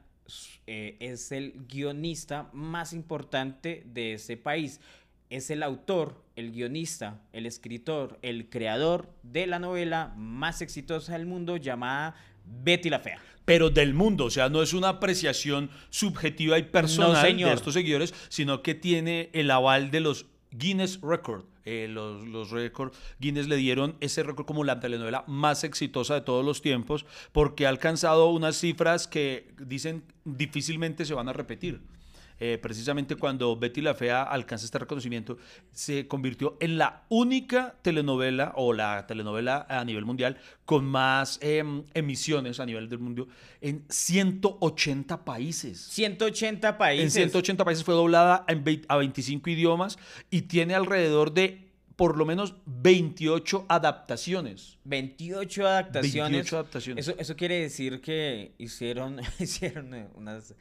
[0.67, 4.79] eh, es el guionista más importante de ese país.
[5.29, 11.25] Es el autor, el guionista, el escritor, el creador de la novela más exitosa del
[11.25, 12.15] mundo llamada
[12.45, 13.19] Betty la Fea.
[13.45, 17.73] pero del mundo, o sea, no es una apreciación subjetiva y personal No, de estos
[17.73, 21.45] seguidores, sino que tiene el aval de los Guinness Record.
[21.63, 26.21] Eh, los, los récords Guinness le dieron ese récord como la telenovela más exitosa de
[26.21, 31.81] todos los tiempos porque ha alcanzado unas cifras que dicen difícilmente se van a repetir.
[32.43, 35.37] Eh, precisamente cuando Betty la Fea alcanza este reconocimiento,
[35.71, 41.83] se convirtió en la única telenovela o la telenovela a nivel mundial con más em,
[41.93, 43.27] emisiones a nivel del mundo
[43.61, 45.81] en 180 países.
[45.81, 47.03] 180 países.
[47.03, 49.99] En 180 países fue doblada en a 25 idiomas
[50.31, 54.79] y tiene alrededor de por lo menos 28 adaptaciones.
[54.85, 56.31] 28 adaptaciones.
[56.31, 57.07] 28 adaptaciones.
[57.07, 60.55] Eso, eso quiere decir que hicieron, hicieron unas,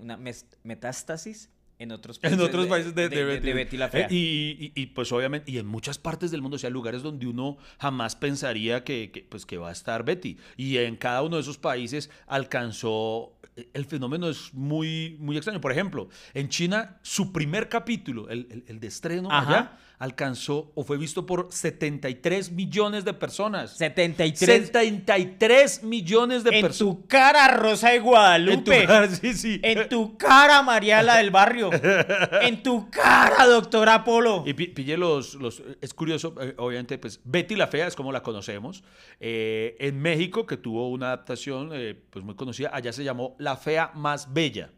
[0.00, 2.38] una mes- metástasis en otros países.
[2.38, 4.06] En otros países de, de, de Betty la Fea.
[4.06, 7.02] Eh, y, y- y, pues obviamente, y en muchas partes del mundo, o sea, lugares
[7.02, 10.36] donde uno jamás pensaría que, que, pues, que va a estar Betty.
[10.56, 12.08] Y en cada uno de esos países
[12.56, 13.32] alcanzó,
[13.74, 15.60] el fenómeno es muy, muy extraño.
[15.60, 19.48] Por ejemplo, en China, su primer capítulo, el, el- el de estreno Ajá.
[19.50, 23.76] allá, alcanzó o fue visto por 73 millones de personas.
[23.76, 26.78] 73 73 millones de en personas.
[26.96, 28.84] tu cara, Rosa de En tu Guadalupe.
[28.86, 29.60] cara, sí, sí.
[29.62, 31.70] En tu cara, Mariala del Barrio.
[32.42, 34.42] En tu cara, doctora Polo.
[34.44, 38.10] Y pi- pille los, los- es curioso, eh, obviamente, pues Betty la Fea es como
[38.10, 38.82] la conocemos.
[39.20, 43.56] Eh, en México, que tuvo una adaptación eh, pues muy conocida, allá se llamó La
[43.56, 44.70] Fea Más Bella.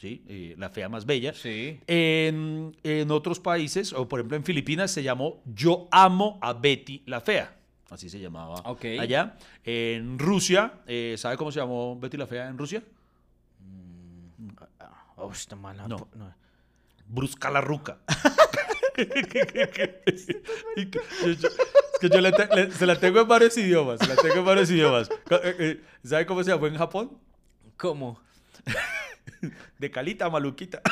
[0.00, 0.24] ¿Sí?
[0.28, 1.34] Eh, la Fea Más Bella.
[1.34, 1.78] Sí.
[1.86, 7.02] En, en otros países, o por ejemplo en Filipinas, se llamó Yo Amo a Betty
[7.06, 7.54] la Fea.
[7.90, 8.62] Así se llamaba
[8.98, 9.36] allá.
[9.64, 12.82] En Rusia, eh, ¿sabe cómo se llamó Betty la Fea en Rusia?
[15.16, 15.86] Oh, está mala.
[15.86, 16.08] No.
[17.06, 17.98] Brusca la ruca.
[18.96, 19.16] Es
[22.00, 23.98] que yo le te- le- se la tengo en varios idiomas.
[24.00, 25.10] Se la tengo en varios idiomas.
[25.30, 27.18] Eh, eh, ¿Sabe cómo se llama en Japón?
[27.76, 28.20] ¿Cómo?
[29.78, 30.82] De calita, maluquita.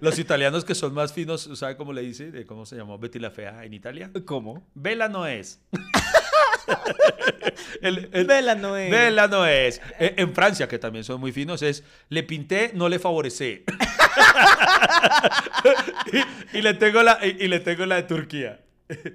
[0.00, 2.30] Los italianos que son más finos, ¿sabe cómo le dice?
[2.30, 4.10] De ¿Cómo se llamó Betty la Fea en Italia?
[4.24, 4.66] ¿Cómo?
[4.74, 5.60] Vela no es.
[7.82, 8.90] El- el- Vela no es.
[8.90, 9.80] Vela no es.
[9.98, 13.64] Eh, En Francia, que también son muy finos, es le pinté, no le favorecé.
[16.52, 18.60] y, y le tengo la, y, y le tengo la de Turquía.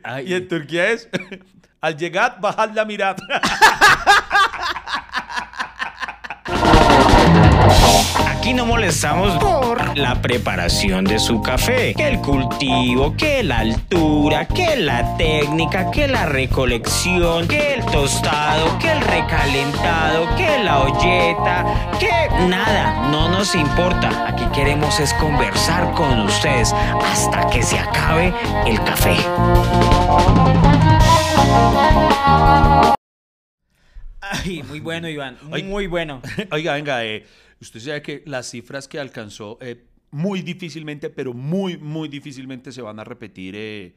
[0.03, 0.31] Ay.
[0.31, 1.09] Y en Turquía es
[1.81, 3.17] al llegar, bajad la mirada.
[8.43, 14.45] Aquí no molestamos por la preparación de su café, que el cultivo, que la altura,
[14.49, 21.89] que la técnica, que la recolección, que el tostado, que el recalentado, que la olleta,
[22.01, 22.11] que
[22.49, 24.27] nada, no nos importa.
[24.27, 28.33] Aquí queremos es conversar con ustedes hasta que se acabe
[28.65, 29.15] el café.
[34.19, 36.21] Ay, muy bueno, Iván, muy bueno.
[36.51, 37.25] Oiga, venga, eh,
[37.63, 42.81] usted sabe que las cifras que alcanzó eh, muy difícilmente, pero muy, muy difícilmente se
[42.81, 43.95] van a repetir eh,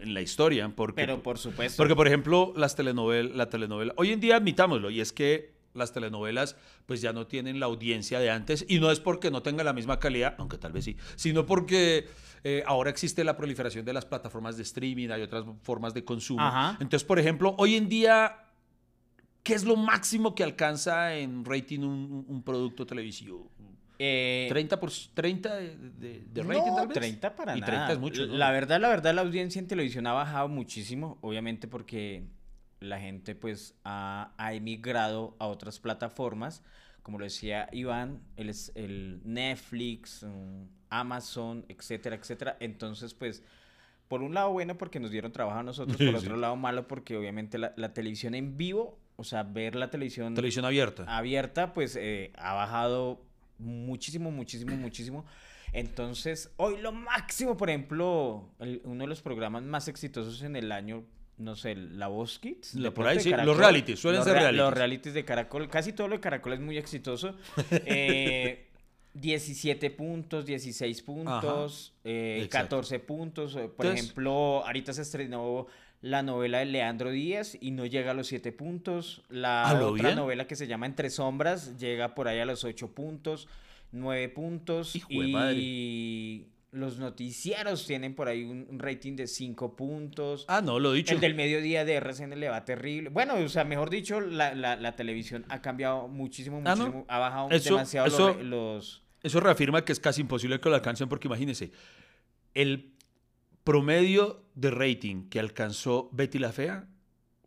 [0.00, 0.68] en la historia.
[0.68, 1.76] Porque, Pero por supuesto.
[1.76, 5.92] porque, por ejemplo, las telenovelas, la telenovela, hoy en día admitámoslo, y es que las
[5.92, 9.66] telenovelas pues ya no tienen la audiencia de antes, y no es porque no tengan
[9.66, 12.06] la misma calidad, aunque tal vez sí, sino porque
[12.44, 16.42] eh, ahora existe la proliferación de las plataformas de streaming, hay otras formas de consumo.
[16.42, 16.76] Ajá.
[16.80, 18.43] Entonces, por ejemplo, hoy en día,
[19.44, 23.48] ¿qué es lo máximo que alcanza en rating un, un producto televisivo?
[23.98, 26.94] Eh, 30, por, 30 de, de- de no, rating tal vez.
[26.98, 27.72] 30 para y nada.
[27.86, 28.26] 30 es mucho.
[28.26, 28.34] ¿no?
[28.36, 32.24] La verdad, la verdad, la audiencia en televisión ha bajado muchísimo, obviamente porque
[32.80, 36.62] la gente pues ha, ha emigrado a otras plataformas,
[37.02, 42.56] como lo decía Iván, el, Netflix, mm, Amazon, etcétera, etcétera.
[42.60, 43.42] Entonces, pues,
[44.08, 46.26] por un lado bueno porque nos dieron trabajo a nosotros, por sí.
[46.26, 50.34] otro lado malo porque obviamente la, la televisión en vivo, o sea, ver la televisión
[50.34, 51.04] Televisión abierta.
[51.06, 53.20] abierta, pues eh, ha bajado
[53.58, 55.24] muchísimo, muchísimo, muchísimo.
[55.72, 60.70] Entonces, hoy lo máximo, por ejemplo, el- uno de los programas más exitosos en el
[60.72, 61.04] año,
[61.36, 62.74] no sé, La Voz Kids.
[62.74, 64.64] La- por ahí sí, los realities, suelen Los ser rea- realities.
[64.64, 67.34] Los realities de Caracol, casi todo lo de Caracol es muy exitoso.
[67.86, 68.68] Eh,
[69.14, 72.76] 17 puntos, 16 puntos, eh, Exacto.
[72.78, 73.52] 14 puntos.
[73.52, 75.66] Por Entonces- ejemplo, ahorita se estrenó
[76.04, 79.22] la novela de Leandro Díaz y no llega a los 7 puntos.
[79.30, 80.16] La ¿A lo otra bien?
[80.16, 83.48] novela que se llama Entre Sombras llega por ahí a los 8 puntos,
[83.90, 84.94] 9 puntos.
[84.96, 86.46] Hijo y madre.
[86.72, 90.44] los noticieros tienen por ahí un rating de 5 puntos.
[90.48, 91.14] Ah, no, lo dicho.
[91.14, 93.08] El del mediodía de RCN le va terrible.
[93.08, 96.76] Bueno, o sea, mejor dicho, la, la- la televisión ha cambiado muchísimo, Ah, ¿no?
[96.76, 97.04] muchísimo.
[97.08, 99.02] Ha bajado Eso- demasiado los eso- re- los...
[99.22, 101.70] Eso reafirma que es casi imposible que lo alcancen porque imagínense,
[102.52, 102.92] el
[103.64, 106.86] promedio de rating que alcanzó Betty la Fea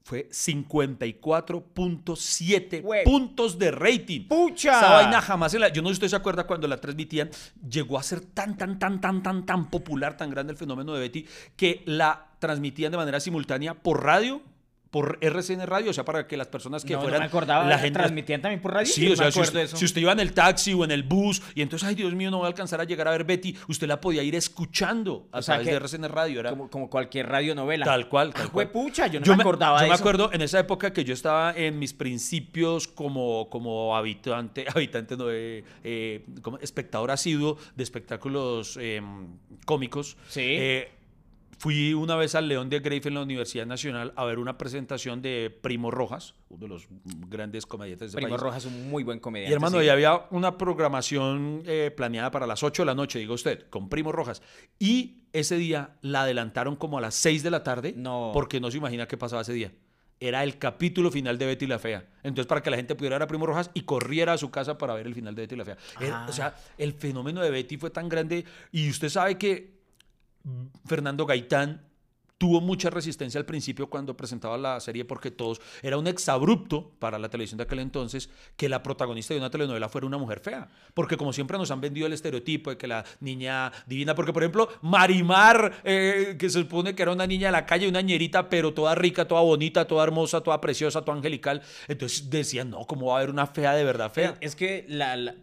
[0.04, 4.28] fue 54.7 Hue- puntos de rating.
[4.28, 4.78] ¡Pucha!
[4.78, 5.70] Esa vaina jamás en la...
[5.70, 7.30] Yo no sé si usted se acuerda cuando la transmitían,
[7.70, 11.00] llegó a ser tan, tan, tan, tan, tan, tan popular, tan grande el fenómeno de
[11.02, 14.41] Betty, que la transmitían de manera simultánea por radio,
[14.91, 17.19] por RCN Radio, o sea, para que las personas que no, no fueran...
[17.21, 18.86] me acordaba, la gente, transmitían también por radio.
[18.91, 21.04] Sí, o sea, me si usted, si usted iba en el taxi o en el
[21.04, 23.56] bus y entonces, ay Dios mío, no voy a alcanzar a llegar a ver Betty,
[23.67, 26.39] usted la podía ir escuchando a O través que- de RCN Radio.
[26.39, 27.86] Era como, como cualquier radionovela.
[27.86, 28.34] tal cual.
[28.34, 28.69] Tal Ah, cual.
[28.71, 30.04] pucha, yo no me acordaba yo de me eso.
[30.04, 35.26] acuerdo en esa época que yo estaba en mis principios como, como habitante, habitante no,
[35.30, 39.02] eh, eh, como espectador asiduo de espectáculos eh,
[39.65, 40.17] cómicos.
[40.30, 40.58] Sí.
[41.60, 45.24] Fui una vez al León de Greiff en la Universidad Nacional a ver una presentación
[45.24, 46.88] de Primo Rojas, uno de los
[47.30, 48.41] grandes comediantes de Primo país.
[48.43, 49.52] Rojas es un muy buen comediante.
[49.52, 49.86] Y hermano, sí.
[49.88, 53.89] ya había una programación eh, planeada para las 8 de la noche, diga usted, con
[53.89, 54.43] Primo Rojas.
[54.78, 58.32] Y ese día la adelantaron como a las 6 de la tarde, No.
[58.34, 59.72] porque no se imagina qué pasaba ese día.
[60.20, 62.08] Era el capítulo final de Betty la Fea.
[62.24, 64.78] Entonces, para que la gente pudiera ver a Primo Rojas y corriera a su casa
[64.78, 65.78] para ver el final de Betty la Fea.
[66.00, 66.28] Era- Ah.
[66.30, 68.43] o sea, el fenómeno de Betty fue tan grande.
[68.72, 69.77] Y usted sabe que
[70.86, 71.88] Fernando Gaitán
[72.38, 77.17] tuvo mucha resistencia al principio cuando presentaba la serie porque todos era un exabrupto para
[77.17, 80.67] la televisión de aquel entonces que la protagonista de una telenovela fuera una mujer fea.
[80.93, 84.43] Porque como siempre nos han vendido el estereotipo de que la niña divina porque por
[84.43, 88.49] ejemplo Marimar eh, que se supone que era una niña de la calle una ñerita
[88.49, 91.62] pero toda rica toda bonita toda hermosa toda preciosa toda angelical.
[91.88, 95.36] Entonces decían no cómo va a haber una fea de verdad fea Es, que la,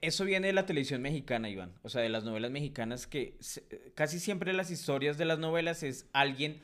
[0.00, 1.72] eso viene de la televisión mexicana, Iván.
[1.82, 3.64] O sea, de las novelas mexicanas que se-
[3.94, 6.62] casi siempre las historias de las novelas es alguien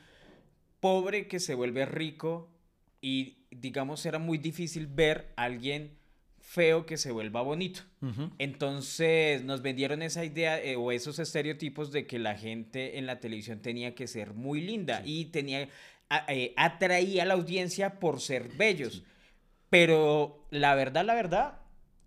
[0.79, 2.49] pobre que se vuelve rico
[3.01, 5.97] y, digamos, era muy difícil ver a alguien
[6.39, 7.81] feo que se vuelva bonito.
[8.39, 13.19] Entonces nos vendieron esa idea eh, o esos estereotipos de que la gente en la
[13.19, 15.67] televisión tenía que ser muy linda y tenía
[16.09, 19.03] a- eh, atraía a la audiencia por ser bellos.
[19.69, 21.58] Pero la verdad, la verdad,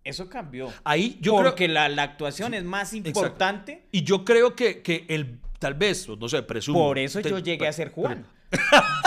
[0.05, 0.73] eso cambió.
[0.85, 3.85] ahí yo creo porque la, la actuación es más importante.
[3.93, 7.38] y yo creo que, que el tal vez no sé presumo Por eso te- yo
[7.38, 8.27] llegué a ser pero- Juan.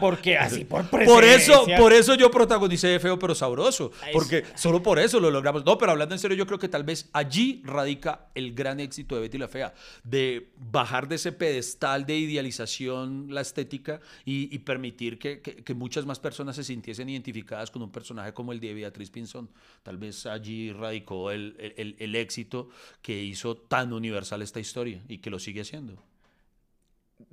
[0.00, 1.76] Porque así por Por eso, presencia.
[1.78, 3.92] por eso yo protagonicé de Feo pero Sabroso.
[4.12, 5.64] Porque solo por eso lo logramos.
[5.64, 9.14] No, pero hablando en serio, yo creo que tal vez allí radica el gran éxito
[9.14, 9.74] de Betty la Fea.
[10.02, 15.74] De bajar de ese pedestal de idealización la estética y, y permitir que, que- que
[15.74, 19.48] muchas más personas se sintiesen identificadas con un personaje como el de Beatriz Pinzón.
[19.82, 22.68] Tal vez allí radicó el, el- éxito
[23.02, 26.02] que hizo tan universal esta historia y que lo sigue haciendo.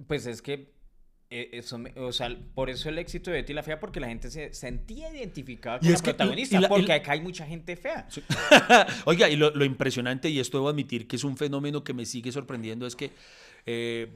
[0.07, 0.71] Pues es que
[1.31, 4.29] eso, me- o sea, por eso el éxito de Betty la Fea, porque la gente
[4.29, 6.95] se sentía identificada Y con es la que- y- protagonista, y la- y porque la-
[6.95, 8.07] acá hay mucha gente fea.
[9.05, 12.05] Oiga, y lo, lo impresionante, y esto debo admitir que es un fenómeno que me
[12.05, 13.11] sigue sorprendiendo, es que
[13.65, 14.07] eh,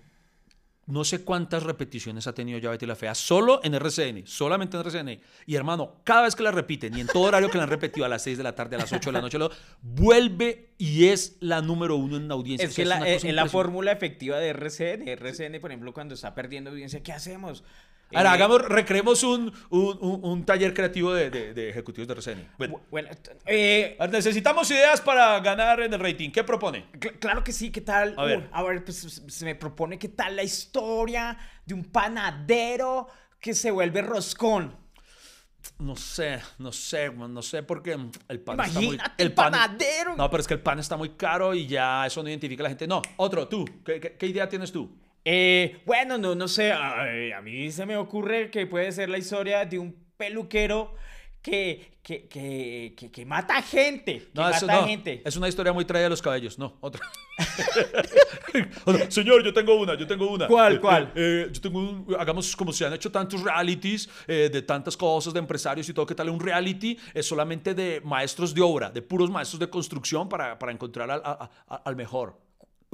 [0.88, 4.82] no sé cuántas repeticiones ha tenido ya Betty la Fea, solo en RCN, solamente en
[4.86, 5.20] RCN.
[5.48, 8.06] Y hermano, cada vez que la repiten, y en todo horario que la han repetido
[8.06, 9.50] a las 6 de la tarde, a las 8 de la noche, lo-
[9.82, 12.68] vuelve y es la número uno en audiencia.
[12.68, 15.08] Es O que sea, la, es, es la fórmula efectiva de RCN.
[15.08, 17.64] RCN, por ejemplo, cuando está perdiendo audiencia, ¿qué hacemos?
[18.14, 22.14] Ahora, Eh, hagamos, recreemos un, un, un- un taller creativo de, de- de ejecutivos de
[22.14, 22.50] RCN.
[22.58, 23.10] Bueno, bu- Bueno,
[23.48, 26.30] eh, necesitamos ideas para ganar en el rating.
[26.32, 26.86] ¿Qué propone?
[26.94, 28.14] cl- claro que sí, ¿qué tal?
[28.18, 28.40] A ver.
[28.40, 33.08] Uh, a ver, pues s- se me propone qué tal la historia de un panadero
[33.40, 34.76] que se vuelve roscón.
[35.80, 38.86] No sé, no sé, no sé porque el pan está muy...
[38.86, 40.16] Imagínate, el panadero.
[40.16, 42.66] No, pero es que el pan está muy caro y ya eso no identifica a
[42.66, 42.88] la gente.
[42.88, 43.66] No, otro, tú.
[43.84, 44.96] ¿Qué, qué- qué idea tienes tú?
[45.28, 49.18] Eh, bueno, no, no sé, ay, a mí se me ocurre que puede ser la
[49.18, 50.94] historia de un peluquero
[51.42, 54.20] que, que, que, que, que mata gente.
[54.20, 54.88] Que No, eso mata no.
[54.88, 55.24] gente.
[55.26, 56.60] Es una historia muy traída de los cabellos.
[56.60, 57.02] No, otra.
[58.86, 59.12] Otra.
[59.12, 60.48] Señor, yo tengo una, yo tengo una.
[60.48, 61.12] ¿Cuál, Eh, cuál?
[61.16, 65.34] eh, yo tengo un, hagamos como se han hecho tantos realities eh, de tantas cosas,
[65.34, 66.30] de empresarios y todo, ¿qué tal?
[66.30, 70.72] Un reality es solamente de maestros de obra, de puros maestros de construcción para, para
[70.72, 72.40] encontrar al, a- a- al mejor.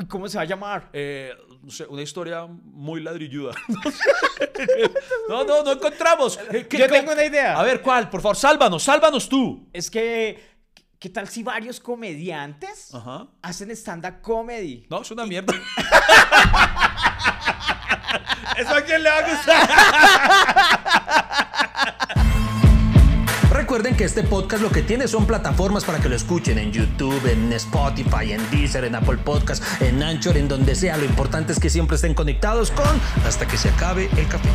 [0.09, 0.89] ¿Cómo se va a llamar?
[0.93, 3.53] Eh, no sé, una historia muy ladrilluda.
[5.29, 6.39] no, no, no encontramos.
[6.69, 7.59] ¿qué- Yo tengo una idea.
[7.59, 8.09] A ver, ¿cuál?
[8.09, 9.69] Por favor, sálvanos, sálvanos tú.
[9.73, 10.43] Es que,
[10.99, 13.27] ¿qué tal si varios comediantes Ajá.
[13.41, 14.85] hacen stand-up comedy?
[14.89, 15.53] No, es una mierda.
[18.57, 19.69] ¿Eso a quién le va a gustar?
[23.81, 27.25] Recuerden que este podcast lo que tiene son plataformas para que lo escuchen en YouTube,
[27.25, 30.97] en Spotify, en Deezer, en Apple Podcast, en Anchor, en donde sea.
[30.97, 32.85] Lo importante es que siempre estén conectados con
[33.25, 34.49] hasta que se acabe el café.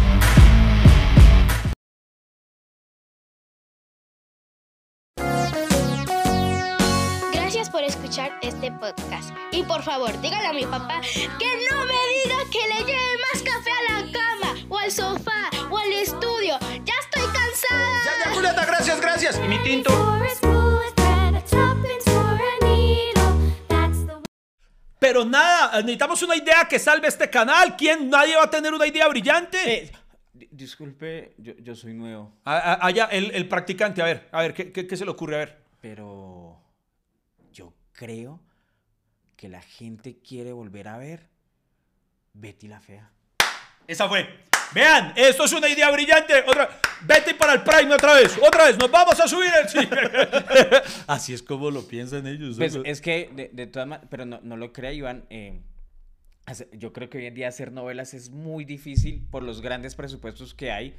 [7.32, 9.30] Gracias por escuchar este podcast.
[9.50, 12.45] Y por favor, dígale a mi papá que no me diga
[19.46, 19.90] Y mi tinto.
[24.98, 27.76] Pero nada, necesitamos una idea que salve este canal.
[27.76, 28.08] ¿Quién?
[28.10, 29.58] ¿Nadie va a tener una idea brillante?
[29.84, 29.92] Eh,
[30.32, 34.40] di- disculpe, yo, yo soy nuevo, A- a- Allá, el, el practicante, a ver, a
[34.42, 35.36] ver, ¿qué, qué, qué se le ocurre?
[35.36, 35.62] A ver.
[35.80, 36.58] pero
[37.52, 38.40] yo creo
[39.36, 41.28] que la gente quiere volver a ver
[42.32, 43.10] Betty la Fea.
[43.86, 44.26] Esa fue.
[44.74, 46.34] Vean, esto es una idea brillante.
[46.46, 46.68] Otra,
[47.02, 48.76] vete para el Prime otra vez, otra vez.
[48.78, 49.88] Nos vamos a subir el sí.
[51.06, 52.56] Así es como lo piensan ellos.
[52.58, 55.24] Pues es que, de, de todas maneras, pero no, no lo crea, Iván.
[55.30, 55.60] eh,
[56.72, 60.54] yo creo que hoy en día hacer novelas es muy difícil por los grandes presupuestos
[60.54, 60.96] que hay.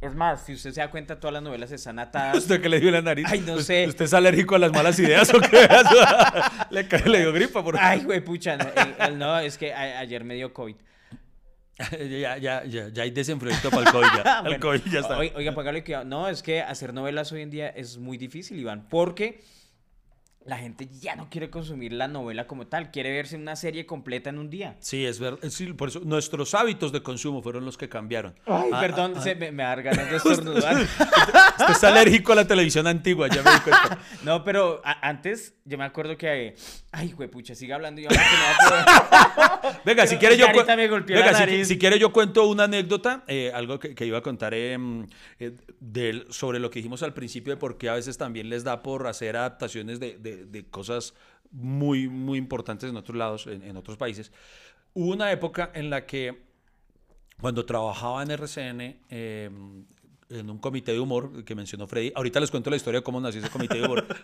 [0.00, 2.36] Es más, si usted se da cuenta, todas las novelas están atadas.
[2.38, 3.26] ¿Usted qué le dio la nariz?
[3.28, 3.86] Ay, no ¿Usted- sé.
[3.88, 5.68] ¿Usted es alérgico a las malas ideas o qué?
[6.70, 7.62] le, le dio gripa.
[7.62, 7.78] Por...
[7.78, 8.56] Ay, güey, pucha.
[8.56, 10.74] No, el- el- no, es que a- ayer me dio COVID.
[12.20, 14.08] ya, ya, ya, ya hay desenfriamiento para el COVID.
[14.24, 14.40] Ya.
[15.00, 15.18] Está.
[15.18, 16.04] oi- Oiga, póngale cuidado.
[16.04, 19.40] No, es que hacer novelas hoy en día es muy difícil, Iván, porque
[20.48, 24.30] la gente ya no quiere consumir la novela como tal, quiere verse una serie completa
[24.30, 24.76] en un día.
[24.80, 25.38] Sí, es verdad.
[25.50, 28.34] Sí, por eso nuestros hábitos de consumo fueron los que cambiaron.
[28.46, 30.76] Ay, Ah, perdón, ah, se me, me da ganas de estornudar.
[30.80, 33.98] Usted es alérgico a la televisión antigua, ya me di cuenta.
[34.24, 36.46] No, pero antes yo me acuerdo que.
[36.48, 36.54] eh,
[36.92, 38.10] Ay, güey, pucha, sigue hablando y yo.
[39.84, 41.68] Venga, si quiere yo me golpeó Venga, la si- nariz.
[41.68, 44.78] si, quiere yo cuento una anécdota, eh, algo que, que iba a contar eh,
[45.80, 48.82] del- sobre lo que dijimos al principio de por qué a veces también les da
[48.82, 51.14] por hacer adaptaciones de, de- de cosas
[51.50, 54.32] muy, muy importantes en otros lados, en, otros países.
[54.94, 56.46] Hubo una época en la que
[57.40, 59.50] cuando trabajaba en RCN, eh,
[60.30, 63.20] en un comité de humor que mencionó Freddy, ahorita les cuento la historia de cómo
[63.20, 64.06] nació ese comité de humor.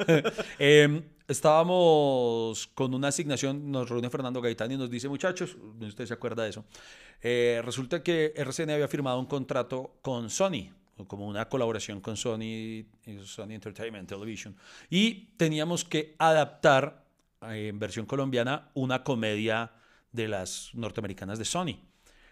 [0.58, 6.14] Eh, estábamos con una asignación, nos reúne Fernando Gaitán y nos dice, muchachos, usted se
[6.14, 6.64] acuerda de eso,
[7.22, 10.70] eh, resulta que RCN había firmado un contrato con Sony,
[11.06, 12.42] como una colaboración con Sony,
[13.06, 14.56] eh, Sony Entertainment Television,
[14.90, 17.04] y teníamos que adaptar
[17.42, 19.72] eh, en versión colombiana una comedia
[20.12, 21.78] de las norteamericanas de Sony.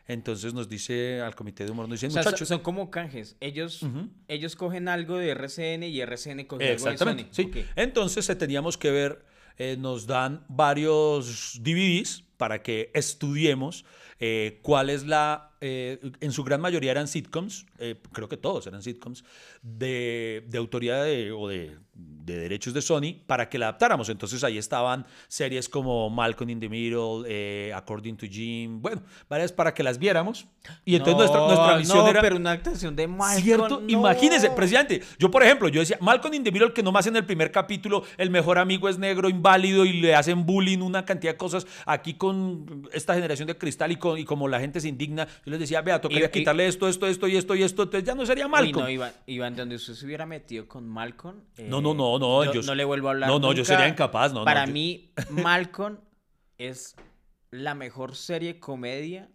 [0.07, 3.37] Entonces nos dice al comité de humor, nos O dicen, sea, muchachos, son como canjes.
[3.41, 3.85] Ellos,
[4.27, 7.27] ellos cogen algo de RCN y RCN coge algo de Sony.
[7.31, 7.51] sí.
[7.77, 9.25] Entonces eh, teníamos que ver,
[9.59, 13.85] eh, nos dan varios DVDs para que estudiemos
[14.19, 18.67] eh, cuál es la eh, en su gran mayoría eran sitcoms, eh, creo que todos
[18.67, 19.25] eran sitcoms,
[19.63, 24.09] de, de autoría de, o de, de derechos de Sony para que la adaptáramos.
[24.09, 29.53] Entonces ahí estaban series como Malcolm in the Middle, eh, According to Jim, bueno, varias
[29.53, 30.47] para que las viéramos.
[30.85, 32.21] Y entonces nuestra, nuestra misión no, era...
[32.21, 33.81] pero una actuación de Malcolm, ¿Cierto?
[33.81, 33.89] no.
[33.89, 35.01] Imagínense, presidente.
[35.19, 38.03] Yo, por ejemplo, yo decía, Malcolm in the Middle, que nomás en el primer capítulo
[38.17, 41.67] el mejor amigo es negro, inválido y le hacen bullying, una cantidad de cosas.
[41.87, 45.52] Aquí con esta generación de cristal y, con, y como la gente se indigna, yo
[45.53, 47.83] les decía, vea, tocaría Y- y- quitarle esto, esto, esto y esto y esto.
[47.85, 48.85] Entonces ya no sería Uy, Malcolm.
[48.85, 51.43] no, Iván, Iván, donde usted se hubiera metido con Malcolm.
[51.57, 53.29] eh, No, no, no, no, Yo, yo- no le vuelvo a hablar.
[53.31, 55.99] no, no, yo sería incapaz, no, no, Para yo- mí, Malcolm
[56.59, 56.97] es
[57.51, 59.29] la mejor serie comedia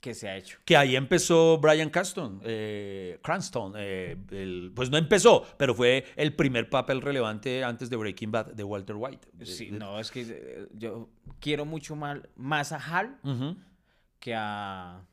[0.00, 0.58] que se ha hecho.
[0.64, 3.74] Que ahí empezó Brian Cranston, eh, Cranston.
[3.76, 8.46] eh, el- pues no empezó, pero fue el primer papel relevante antes de Breaking Bad
[8.46, 9.28] de Walter White.
[9.44, 11.08] Sí, De- de- no, es que eh, yo
[11.38, 13.16] quiero mucho mal, más a Hal
[14.18, 15.06] que a.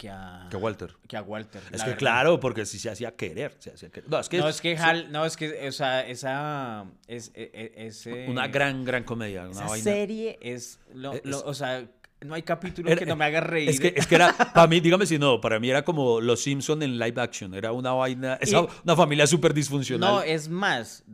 [0.00, 0.46] que a.
[0.50, 0.94] Que Walter.
[1.06, 1.60] que a Walter.
[1.70, 1.98] Es que verdad.
[1.98, 3.54] claro, porque si se hacía querer.
[3.58, 4.08] Se hacía querer.
[4.08, 6.86] No, es que, No, es que Hal, no, es que, o sea, esa.
[7.06, 9.42] Es, e- e- ese, una gran, gran comedia.
[9.42, 9.84] Una Esa vaina.
[9.84, 11.86] serie es, lo- Es- lo- O sea,
[12.22, 13.68] no hay capítulo Era- que no me haga reír.
[13.68, 16.42] Es que, es que era, para mí, dígame si no, para mí era como Los
[16.42, 17.54] Simpson en live action.
[17.54, 20.10] Era una vaina, esa- Y- una familia súper disfuncional.
[20.14, 21.04] No, es más.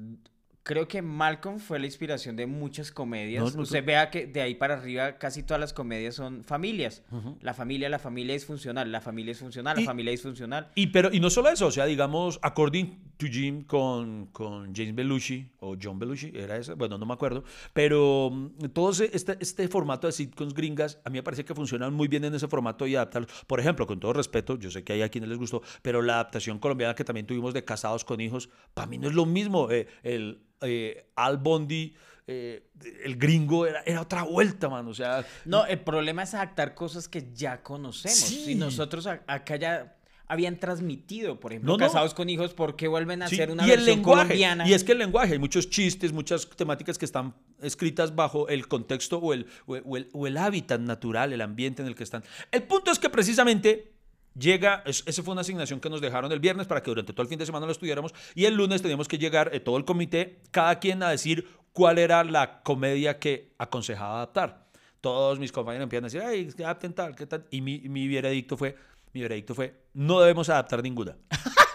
[0.69, 3.45] Creo que Malcolm fue la inspiración de muchas comedias.
[3.45, 3.87] No, no, Usted no.
[3.87, 7.05] vea que de ahí para arriba casi todas las comedias son familias.
[7.41, 10.73] La familia, la familia es funcional, la familia es funcional, Y- la familia es funcional.
[10.75, 14.97] Y, pero, y no solo eso, o sea, digamos, According to Jim con, con James
[14.97, 19.69] Belushi, o John Belushi, era ese, bueno, no me acuerdo, pero mm, todo este, este
[19.69, 22.89] formato de sitcoms gringas, a mí me parece que funcionan muy bien en ese formato
[22.89, 23.31] y adaptarlos.
[23.47, 26.14] Por ejemplo, con todo respeto, yo sé que hay a quienes les gustó, pero la
[26.14, 29.71] adaptación colombiana que también tuvimos de Casados con Hijos, para mí no es lo mismo.
[29.71, 31.94] eh, el eh, Al Bondi,
[32.26, 32.68] eh,
[33.04, 35.24] el gringo, era, era otra vuelta, man, o sea...
[35.44, 38.18] No, el problema es adaptar cosas que ya conocemos.
[38.18, 38.52] Sí.
[38.52, 39.92] Y nosotros a- acá ya
[40.28, 41.86] habían transmitido, por ejemplo, No, no.
[41.86, 44.68] Casados con Hijos, ¿por qué vuelven a Sí, hacer una y el versión lenguaje, colombiana?
[44.68, 47.32] Y es que el lenguaje, hay muchos chistes, muchas temáticas que están
[47.62, 51.40] escritas bajo el contexto o el, o el- o el- o el hábitat natural, el
[51.42, 52.24] ambiente en el que están.
[52.50, 53.92] El punto es que precisamente
[54.39, 57.22] llega, es- esa fue una asignación que nos dejaron el viernes para que durante todo
[57.22, 59.84] el fin de semana lo estudiáramos y el lunes teníamos que llegar eh, todo el
[59.84, 64.66] comité, cada quien a decir cuál era la comedia que aconsejaba adaptar.
[65.01, 67.47] Todos mis compañeros empiezan a decir, ay, adapten tal, qué tal.
[67.51, 68.76] Y mi, mi veredicto fue,
[69.12, 71.16] mi veredicto fue, no debemos adaptar ninguna.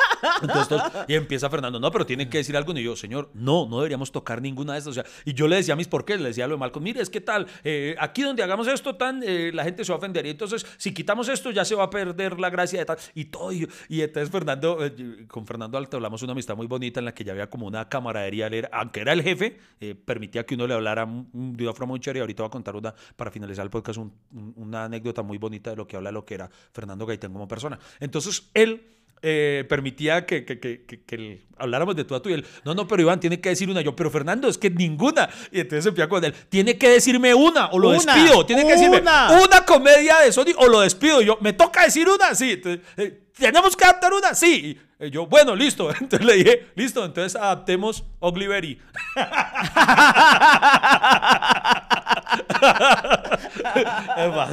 [0.42, 2.72] Entonces, y empieza Fernando, no, pero tienen que decir algo.
[2.74, 5.04] Y yo, señor, no, no deberíamos tocar ninguna de estas.
[5.26, 7.10] Y yo le decía a mis por qué, le decía lo de Malcolm, mire, es
[7.10, 10.26] que tal, eh, aquí donde hagamos esto, tan, eh, la gente se va a ofender.
[10.26, 12.98] Y entonces, si quitamos esto, ya se va a perder la gracia de tal.
[13.16, 13.52] Y todo.
[13.52, 17.24] Y, entonces, Fernando, eh, con Fernando Alto hablamos una amistad muy bonita en la que
[17.24, 18.50] ya había como una camaradería.
[18.72, 19.60] Aunque era el jefe,
[20.06, 22.20] permitía que uno le hablara de una muy chévere.
[22.20, 25.38] Y ahorita voy a contar una, para finalizar el podcast, un- un- una anécdota muy
[25.38, 27.80] bonita de lo que habla lo que era Fernando Gaitán como persona.
[28.00, 28.84] Entonces, él
[29.22, 32.88] eh, permitía que, que, que, que- habláramos de tú a tú y él, no, no,
[32.88, 33.82] pero Iván tiene que decir una.
[33.82, 35.30] Yo, pero Fernando, es que ninguna.
[35.52, 38.44] Y entonces empieza con él, tiene que decirme una o lo Una, despido.
[38.46, 39.40] Tiene que decirme una.
[39.44, 41.22] una comedia de Sony o lo despido.
[41.22, 42.34] Y yo, ¿me toca decir una?
[42.34, 42.54] Sí.
[42.54, 44.34] Entonces, eh, ¿Tenemos que adaptar una?
[44.36, 44.78] Sí.
[45.00, 45.90] Y yo, bueno, listo.
[46.00, 48.04] Entonces le dije, listo, entonces adaptemos.
[48.22, 48.78] Además,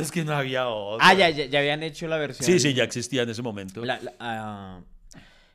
[0.01, 1.07] es que no había otra.
[1.09, 2.47] Ah, ya, ya, ya habían hecho la versión.
[2.47, 3.84] Sí, sí, ya existía en ese momento.
[3.84, 4.80] La, la, ah,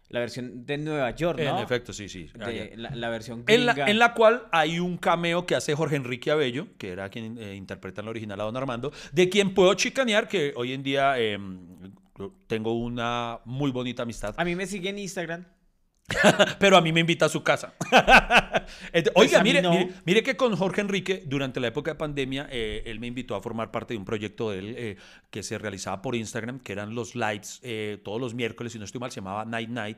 [0.09, 1.57] la versión de Nueva York, ¿no?
[1.57, 2.29] En efecto, sí, sí.
[2.39, 5.73] Ah, De la, la versión En la, en la cual hay un cameo que hace
[5.73, 9.27] Jorge Enrique Abello, que era quien eh, interpreta en la original a Don Armando, de
[9.29, 11.39] quien puedo chicanear, que hoy en día eh,
[12.45, 15.45] tengo una muy bonita amistad, A mí me sigue en Instagram.
[16.59, 17.73] pero a mí me invita a su casa.
[18.91, 19.71] Pues Oiga, mí mire, no.
[19.71, 23.35] mire, mire que con Jorge Enrique, durante la época de pandemia, eh, él me invitó
[23.35, 24.97] a formar parte de un proyecto de él eh,
[25.31, 28.85] que se realizaba por Instagram, que eran los lights eh, todos los miércoles, si no
[28.85, 29.97] estoy mal, se llamaba Night Night.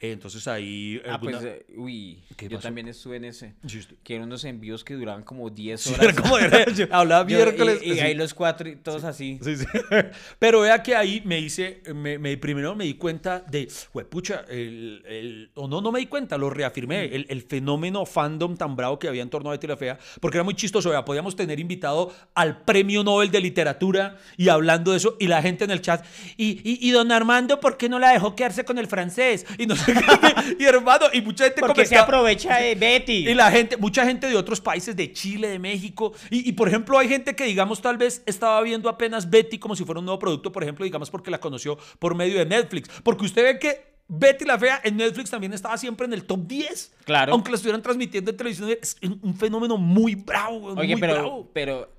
[0.00, 1.00] Eh, entonces ahí...
[1.06, 2.68] Ah, alguna- pues, eh, uy, ¿Qué yo pasó?
[2.68, 3.54] también estuve en ese.
[3.66, 6.02] Sí, Que eran unos envíos que duraban como 10 Sí, horas.
[6.04, 7.80] era como era- hablaba Yo- miércoles.
[7.82, 8.00] Y, y sí.
[8.00, 9.38] ahí los cuatro y todos así.
[9.42, 9.64] Sí, sí.
[10.38, 13.68] Pero vea que ahí me hice, me, me- primero me di cuenta de,
[14.10, 18.56] pucha, el, el- o no, no me di cuenta, lo reafirmé, el, el fenómeno fandom
[18.56, 21.04] tan bravo que había en torno a Betty la Fea, porque era muy chistoso, vea,
[21.04, 25.64] podíamos tener invitado al premio Nobel de Literatura y hablando de eso, y la gente
[25.64, 26.04] en el chat,
[26.36, 29.46] y, y, y don Armando, ¿por qué no la dejó quedarse con el francés?
[29.58, 29.85] Y no sé
[30.58, 33.28] y hermano, y mucha gente Porque se aprovecha de Betty.
[33.28, 36.12] y la gente, mucha gente de otros países, de Chile, de México.
[36.30, 39.76] Y, y, por ejemplo, hay gente que, digamos, tal vez estaba viendo apenas Betty como
[39.76, 42.88] si fuera un nuevo producto, por ejemplo, digamos, porque la conoció por medio de Netflix.
[43.02, 46.46] Porque usted ve que Betty la Fea en Netflix también estaba siempre en el top
[46.46, 46.92] 10.
[47.04, 47.32] Claro.
[47.32, 48.70] Aunque la estuvieran transmitiendo en televisión.
[48.80, 51.50] Es un un fenómeno muy bravo, Oye, muy pero, bravo.
[51.52, 51.95] pero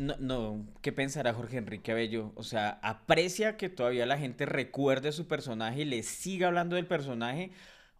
[0.00, 2.32] No, no, ¿qué pensará Jorge Enrique Abello?
[2.34, 6.86] O sea, aprecia que todavía la gente recuerde su personaje y le siga hablando del
[6.86, 7.50] personaje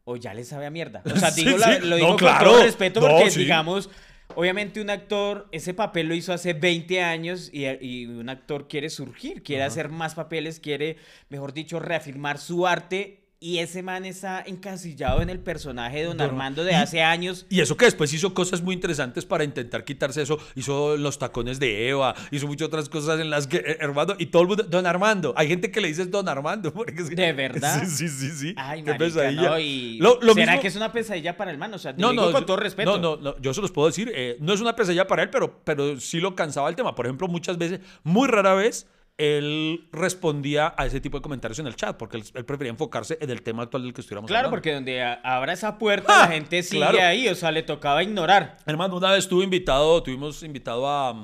[0.05, 1.03] o ya le sabe a mierda.
[1.12, 1.80] O sea, Sí, digo, la- sí.
[1.82, 2.53] lo No, digo con claro.
[2.53, 3.40] todo respeto No, porque, sí.
[3.40, 3.90] digamos,
[4.34, 8.88] obviamente un actor, ese papel lo hizo hace 20 años y, y un actor quiere
[8.88, 10.96] surgir, quiere hacer más papeles, quiere,
[11.28, 16.20] mejor dicho, reafirmar su arte y ese man está encasillado en el personaje de Don
[16.20, 17.47] Armando de hace años.
[17.49, 20.38] Y eso que después hizo cosas muy interesantes para intentar quitarse eso.
[20.55, 24.26] Hizo los tacones de Eva, hizo muchas otras cosas en las que, eh, hermano, y
[24.26, 25.32] todo el mundo, Don Armando.
[25.38, 26.70] Hay gente que le dice Don Armando.
[26.74, 27.82] porque es que- ¿De verdad?
[27.86, 28.30] Sí, sí, sí.
[28.30, 28.55] sí.
[28.59, 29.43] Ay, Qué marica, pesadilla.
[29.49, 31.72] no, y Lo- lo ¿Será mismo- que es una pesadilla para el man?
[31.72, 32.99] O sea, te No, digo no, con todo respeto.
[32.99, 34.12] No, no, no, yo se los puedo decir.
[34.14, 36.95] eh, no es una pesadilla para él, pero, pero sí lo cansaba el tema.
[36.95, 38.86] Por ejemplo, muchas veces, muy rara vez,
[39.21, 43.18] él respondía a ese tipo de comentarios en el chat, porque él, él prefería enfocarse
[43.21, 44.57] en el tema actual del que estuviéramos Claro, hablando.
[44.57, 46.27] porque donde abra esa puerta, ¡Ah!
[46.27, 46.99] la gente sigue Claro.
[47.03, 48.57] ahí, o sea, le tocaba ignorar.
[48.66, 51.14] Hermano, una vez estuve invitado, tuvimos invitado a.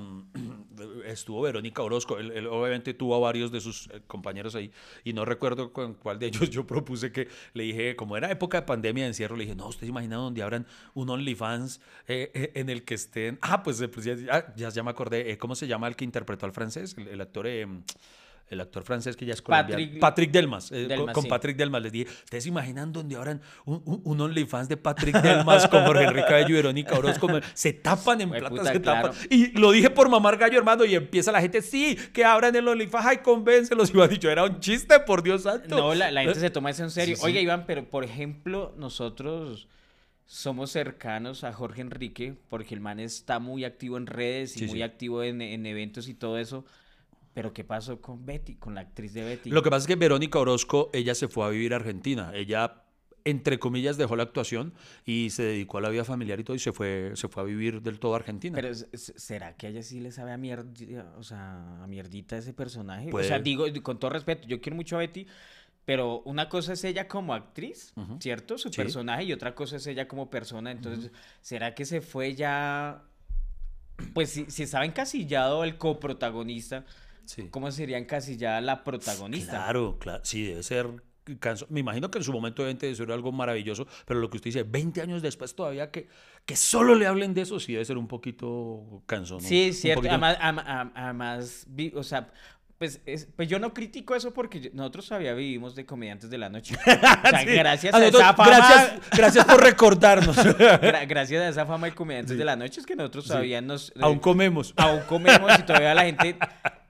[1.07, 2.19] estuvo Verónica Orozco.
[2.19, 4.71] Él, obviamente tuvo a varios de sus eh, compañeros ahí.
[5.05, 8.61] Y no recuerdo con cuál de ellos yo propuse que le dije, como era época
[8.61, 12.53] de pandemia de encierro, le dije, no, ¿ustedes imaginan donde abran un OnlyFans eh, eh,
[12.55, 13.39] en el que estén.
[13.43, 15.37] Ah, pues, pues ya, ya, me acordé.
[15.39, 16.97] ¿Cómo se llama el que interpretó al francés?
[16.99, 17.47] El actor.
[18.49, 19.83] Eh, el actor francés que ya es colombiano.
[19.83, 20.71] Patrick- Patrick Delmas.
[20.73, 21.29] eh, con- Delmas, con sí.
[21.29, 21.83] Patrick Delmas.
[21.83, 25.85] Les dije, ¿ustedes se imaginan donde abran un, un, un OnlyFans de Patrick Delmas con
[25.85, 27.29] Jorge Enrique Bello y Verónica Orozco?
[27.55, 29.13] Se tapan en plata, puta, se tapan.
[29.31, 32.67] Y lo dije por mamar gallo, hermano, y empieza la gente, sí, que abran el
[32.69, 33.91] OnlyFans, ay, convéncelos.
[33.91, 35.77] Y me dicho, era un chiste, por Dios santo.
[35.77, 37.17] No, la, la gente se toma eso en serio.
[37.17, 37.27] Sí, sí.
[37.27, 39.69] Oiga, Iván, pero por ejemplo, nosotros
[40.29, 44.67] somos cercanos a Jorge Enrique porque el man está muy activo en redes y Sí,
[44.67, 44.83] muy sí.
[44.83, 46.65] activo en, en eventos y todo eso.
[47.37, 49.51] Pero ¿qué pasó con Betty, con la actriz de Betty?
[49.51, 52.31] Lo que pasa es que Verónica Orozco, ella se fue a vivir a Argentina.
[52.33, 52.83] Ella,
[53.27, 54.73] entre comillas, dejó la actuación
[55.05, 57.45] y se dedicó a la vida familiar y todo y se fue, se fue a
[57.45, 58.55] vivir del todo a Argentina.
[58.55, 62.55] Pero ¿será que a ella sí le sabe a mierda, o sea, a mierdita ese
[62.55, 63.11] personaje?
[63.13, 65.27] O sea, digo, con todo respeto, yo quiero mucho a Betty,
[65.85, 67.93] pero una cosa es ella como actriz.
[68.19, 68.57] ¿cierto?
[68.57, 68.77] Su Sí.
[68.79, 70.71] personaje y otra cosa es ella como persona.
[70.71, 71.11] Entonces,
[71.43, 73.03] ¿será que se fue ya?
[74.15, 76.87] Pues si, si estaba encasillado el coprotagonista,
[77.27, 77.49] Sí.
[77.51, 79.51] ¿cómo sería encasillada la protagonista?
[79.53, 80.21] Claro, claro.
[80.25, 80.87] Sí, debe ser.
[81.41, 84.37] canso- Me imagino que en su momento obviamente debe ser algo maravilloso, pero lo que
[84.37, 86.09] usted dice, 20 años después todavía que,
[86.45, 89.41] que solo le hablen de eso, sí debe ser un poquito cansón.
[89.41, 90.03] Sí, Un cierto.
[90.03, 90.25] poquito-
[90.95, 92.31] Además, o sea,
[92.79, 96.49] pues, es- pues yo no critico eso porque nosotros todavía vivimos de comediantes de la
[96.49, 96.77] noche.
[97.25, 97.47] O sea, Sí.
[97.47, 100.37] gracias A esa fama, gracias, gracias por recordarnos.
[100.59, 103.31] gra- gracias a esa fama de comediantes de la noche es que nosotros Sí.
[103.31, 104.75] todavía nos Aún comemos.
[104.77, 106.37] aún comemos y todavía la gente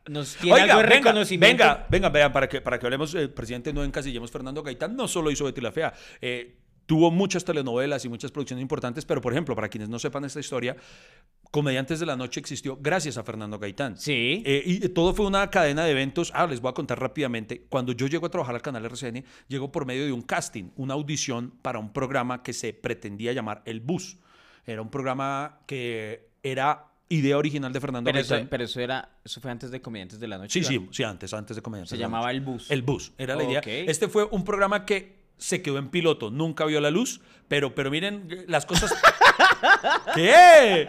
[0.09, 1.65] nos tiene algo de venga, reconocimiento.
[1.65, 5.09] venga, venga, vean, para que, para que hablemos, el presidente no encasillemos Fernando Gaitán, no
[5.09, 9.33] solo hizo Betty la Fea, eh, tuvo muchas telenovelas y muchas producciones importantes, pero por
[9.33, 10.77] ejemplo, para quienes no sepan esta historia,
[11.51, 13.97] Comediantes de la Noche existió gracias a Fernando Gaitán.
[13.97, 14.43] Sí.
[14.45, 16.33] Eh, y todo fue una cadena de eventos.
[16.35, 17.67] Ah, les voy a contar rápidamente.
[17.69, 20.95] Cuando yo llego a trabajar al canal RCN, llego por medio de un casting, una
[20.95, 24.19] audición para un programa que se pretendía llamar El Bus.
[24.67, 29.41] Era un programa que era idea original de Fernando pero, eso, pero eso era, eso
[29.41, 30.53] fue antes de comediantes de la noche.
[30.61, 31.91] Sí, sí, sí, antes, antes de Comediantes.
[31.91, 32.37] Se de la llamaba Noche.
[32.37, 32.71] El Bus.
[32.71, 33.61] El Bus, era la idea.
[33.65, 37.91] Este fue un programa que se quedó en piloto, nunca vio la luz, pero, pero
[37.91, 38.95] miren las cosas...
[40.15, 40.89] ¿Qué?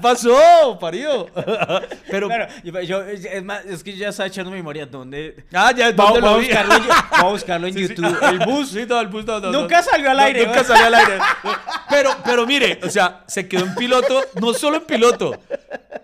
[0.00, 1.26] pasó, parido?
[2.10, 2.28] pero...
[2.28, 5.44] Claro, yo, yo- es, más, es que yo ya estaba echando memoria dónde.
[5.52, 7.94] Ah, ya, Vamos, ¿dónde lo vamos a buscarlo, en, vamos a buscarlo en Sí, sí.
[7.94, 8.18] YouTube.
[8.22, 8.68] El bus.
[8.78, 11.18] Sí, no, el bus no, no, Nunca salió al No, aire, nunca salió al aire.
[11.90, 15.38] Pero, pero mire, o sea, se quedó en piloto, no solo en piloto.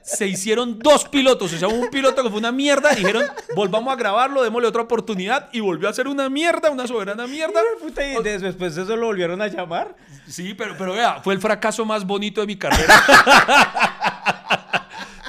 [0.02, 3.24] Se hicieron dos pilotos, o sea, un piloto que fue una mierda, dijeron,
[3.54, 7.60] volvamos a grabarlo, démosle otra oportunidad, y volvió a ser una mierda, una soberana mierda.
[7.80, 9.94] Puta, y des- después de eso lo volvieron a llamar.
[10.28, 12.94] Sí, pero, pero vea, fue el fracaso más bonito de mi carrera.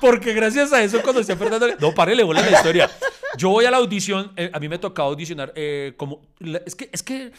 [0.05, 1.67] Porque gracias a eso conocí a Fernando.
[1.79, 2.89] No, párele, bola la historia.
[3.37, 6.21] Yo voy a la audición, eh, a mí me tocaba audicionar eh, como...
[6.39, 7.31] la- es que, es que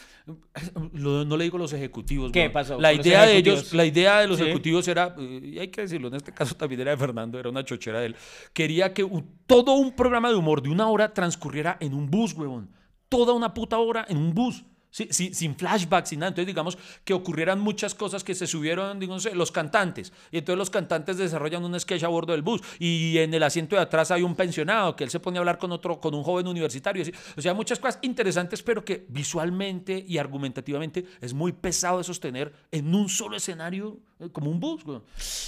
[0.93, 2.31] lo- no le digo los ejecutivos.
[2.31, 2.51] ¿Qué weón.
[2.51, 3.73] pasó La con los idea de ellos, ejecutivos?
[3.73, 4.43] la idea de los Sí.
[4.43, 7.49] ejecutivos era, eh, y hay que decirlo, en este caso también era de Fernando, era
[7.49, 8.15] una chochera de él.
[8.53, 12.33] Quería que un- todo un programa de humor de una hora transcurriera en un bus,
[12.33, 12.69] huevón.
[13.09, 14.65] Toda una puta hora en un bus.
[14.97, 16.29] Sí, sí, sin flashbacks, sin nada.
[16.29, 20.11] Entonces, digamos que ocurrieran muchas cosas que se subieron, digamos, los cantantes.
[20.31, 22.61] Y entonces los cantantes desarrollan un sketch a bordo del bus.
[22.79, 25.59] Y en el asiento de atrás hay un pensionado que él se pone a hablar
[25.59, 27.03] con otro, con un joven universitario.
[27.37, 32.51] O sea, muchas cosas interesantes, pero que visualmente y argumentativamente es muy pesado de sostener
[32.71, 34.81] en un solo escenario, eh, como un bus.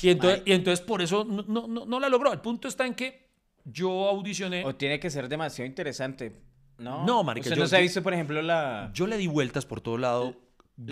[0.04, 2.32] Y entonces, y entonces por eso no, no, no la logró.
[2.32, 3.30] El punto está en que
[3.66, 4.64] yo audicioné.
[4.64, 6.49] O tiene que ser demasiado interesante.
[6.80, 9.28] No, No, marica, Usted yo- no se ha visto, por ejemplo, la, Yo le di
[9.28, 10.36] vueltas por todo lado la-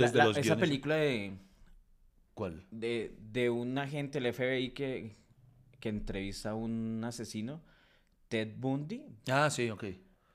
[0.04, 0.62] desde la- los esa guiones.
[0.62, 1.34] película de,
[2.34, 2.66] ¿Cuál?
[2.72, 5.16] de, de un agente del FBI que,
[5.80, 7.62] que entrevista a un asesino,
[8.28, 9.04] Ted Bundy.
[9.32, 9.86] Ah, sí, ok.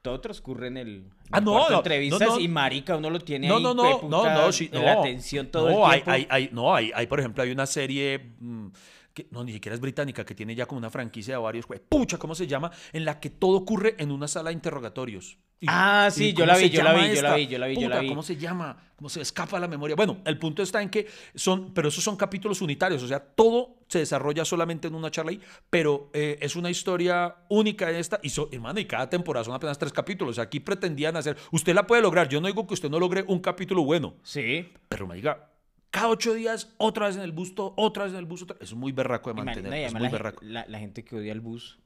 [0.00, 1.04] Todo transcurre en el.
[1.30, 2.40] Ah, no, no, entrevistas no, no.
[2.40, 3.62] y marica, uno lo tiene No, ahí.
[3.62, 4.84] no, no, hueputa, no, no, sí, en no.
[4.86, 6.10] la atención todo el tiempo.
[6.10, 8.66] hay, hay, no, hay, hay, por ejemplo, hay una serie mm,
[9.14, 11.80] que no, ni siquiera es británica, que tiene ya como una franquicia de varios, jue-
[11.88, 12.70] pucha, ¿cómo se llama?
[12.92, 15.38] En la que todo ocurre en una sala de interrogatorios.
[15.60, 17.66] Y- Ah, sí, yo ¿cómo la vi, yo la vi, yo la vi, yo la
[17.68, 18.08] vi, yo la vi.
[18.08, 18.76] ¿Cómo se llama?
[18.96, 19.94] ¿Cómo se escapa la memoria?
[19.94, 21.06] Bueno, el punto está en que
[21.36, 25.30] son, pero esos son capítulos unitarios, o sea, todo se desarrolla solamente en una charla
[25.30, 25.40] ahí,
[25.70, 29.78] pero eh, es una historia única esta, y, so- hermano, y cada temporada son apenas
[29.78, 32.74] tres capítulos, o sea, aquí pretendían hacer, usted la puede lograr, yo no digo que
[32.74, 34.72] usted no logre un capítulo bueno, Sí.
[34.88, 35.51] pero me diga,
[35.92, 38.72] cada ocho días, otra vez en el busto, otra vez en el busto, otra- es
[38.74, 40.40] muy berraco de mantener, es muy la, berraco.
[40.44, 41.78] la- la gente que odia el bus.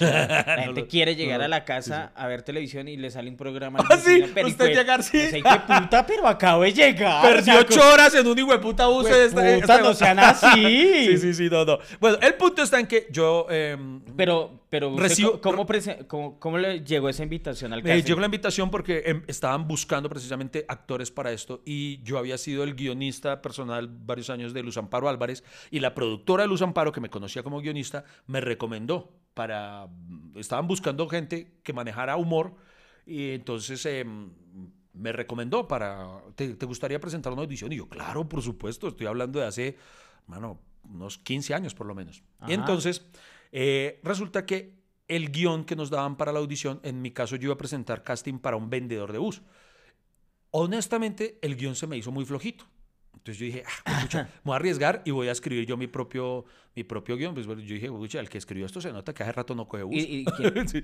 [0.00, 3.28] La gente quiere llegar no, a la sí, casa a ver televisión y le sale
[3.30, 3.78] un programa.
[3.88, 5.18] Ah, sí, usted de- llegar, sí.
[5.66, 7.22] puta, pero acabo de llegar.
[7.22, 9.04] Perdió sea, ocho horas en un hijo de puta bus.
[9.06, 10.46] Hue este- puta, este- no sean así.
[11.06, 11.78] sí, sí, sí, no, no.
[12.00, 13.46] Bueno, el punto está en que yo...
[13.50, 15.66] em, Pero, pero Recibo- ¿cómo,
[16.08, 18.02] cómo- cómo le llegó esa invitación al Eh, casting?
[18.04, 22.64] llegó la invitación porque em, estaban buscando precisamente actores para esto y yo había sido
[22.64, 26.92] el guionista personal varios años de Luz Amparo Álvarez y la productora de Luz Amparo,
[26.92, 29.88] que me conocía como guionista, me recomendó para...
[30.36, 32.54] Estaban buscando gente que manejara humor
[33.06, 34.30] y entonces em,
[34.92, 36.22] me recomendó para...
[36.34, 37.72] ¿te, te gustaría presentar una audición?
[37.72, 39.76] Y yo, claro, por supuesto, estoy hablando de hace,
[40.26, 42.22] mano, unos 15 años por lo menos.
[42.38, 42.50] Ajá.
[42.50, 43.04] Y entonces
[43.52, 47.44] eh, resulta que el guion que nos daban para la audición, en mi caso yo
[47.44, 49.42] iba a presentar casting para un vendedor de bus.
[50.50, 52.64] Honestamente, el guion se me hizo muy flojito.
[53.16, 55.86] Entonces yo dije, ah, pucha, me voy a arriesgar y voy a escribir yo mi
[55.86, 56.44] propio,
[56.76, 57.34] mi propio guion.
[57.34, 59.66] Pues bueno, yo dije, pucha, el que escribió esto se nota que hace rato no
[59.68, 59.96] coge bus.
[59.96, 60.82] ¿Y, y quién- sí.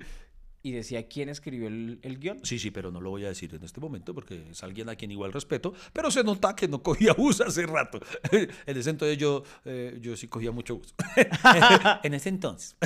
[0.62, 2.40] y decía quién escribió el, el guion.
[2.44, 4.94] Sí, sí, pero no lo voy a decir en este momento porque es alguien a
[4.96, 8.00] quien igual respeto, pero se nota que no cogía bus hace rato.
[8.66, 10.94] En ese entonces yo, eh, yo sí cogía mucho bus.
[12.02, 12.76] en ese entonces.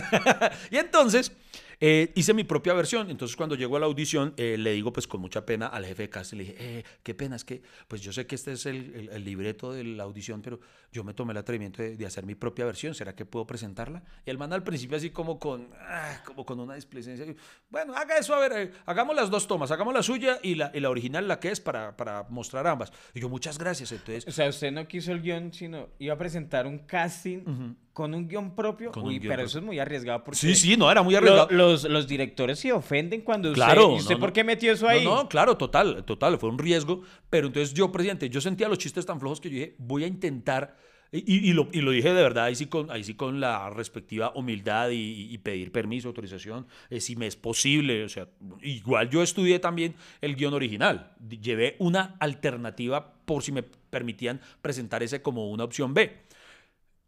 [0.71, 1.33] y entonces
[1.81, 3.11] eh, hice mi propia versión.
[3.11, 6.03] Entonces cuando llego a la audición eh, le digo pues con mucha pena al jefe
[6.05, 8.67] de casting, le dije, eh, qué pena, es que pues yo sé que este es
[8.67, 10.61] el, el- el libreto de la audición, pero
[10.93, 12.95] yo me tomé el atrevimiento de, de hacer mi propia versión.
[12.95, 14.03] ¿Será que puedo presentarla?
[14.25, 17.27] Y el man al principio así como con, ah, como con una displicencia.
[17.71, 20.71] Bueno, haga eso, a ver, eh, hagamos las dos tomas, hagamos la suya y la,
[20.75, 22.93] y la original, la que es, para, para mostrar ambas.
[23.13, 23.91] Y yo, muchas gracias.
[23.93, 28.13] Entonces, O sea, usted no quiso el guion, sino iba a presentar un casting con
[28.13, 28.91] un guion propio.
[28.93, 29.47] Con un Uy, guion pero propio.
[29.47, 31.49] eso es muy arriesgado porque sí, sí, no, era muy lo- arriesgado.
[31.53, 33.63] los, los directores se ofenden cuando usted...
[33.65, 35.05] Claro, ¿Y usted no, por qué metió eso ahí?
[35.05, 37.03] No, no, claro, total, total, fue un riesgo.
[37.31, 40.09] Pero entonces yo, presidente, yo sentía los chistes tan flojos que yo dije, voy a
[40.09, 40.77] intentar,
[41.13, 43.71] y, y lo, y lo dije de verdad, ahí sí con, ahí sí con la
[43.71, 48.03] respectiva humildad y, y pedir permiso, autorización, eh, si me es posible.
[48.03, 48.27] O sea,
[48.63, 51.13] igual yo estudié también el guion original.
[51.41, 56.25] Llevé una alternativa por si me permitían presentar ese como una opción B.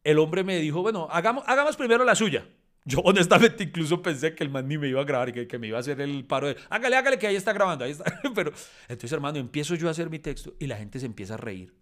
[0.07, 2.47] El hombre me dijo, bueno, hagamos, hagamos primero la suya.
[2.85, 5.67] Yo honestamente incluso pensé que el man ni me iba a grabar, que, que me
[5.67, 7.97] iba a hacer el paro de, hágale, hágale, que ahí está grabando, ahí.
[8.35, 8.53] Pero
[8.83, 11.75] entonces, hermano, empiezo yo a hacer mi texto y la gente se empieza a reír.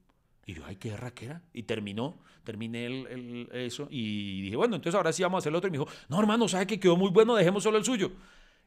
[0.47, 1.43] Y yo, ay, qué raquera.
[1.53, 5.57] Y terminó, terminé el- eso y dije, bueno, entonces ahora sí vamos a hacer el
[5.57, 5.69] otro.
[5.69, 8.13] Y me dijo, no, hermano, sabe que quedó muy bueno, dejemos solo el suyo.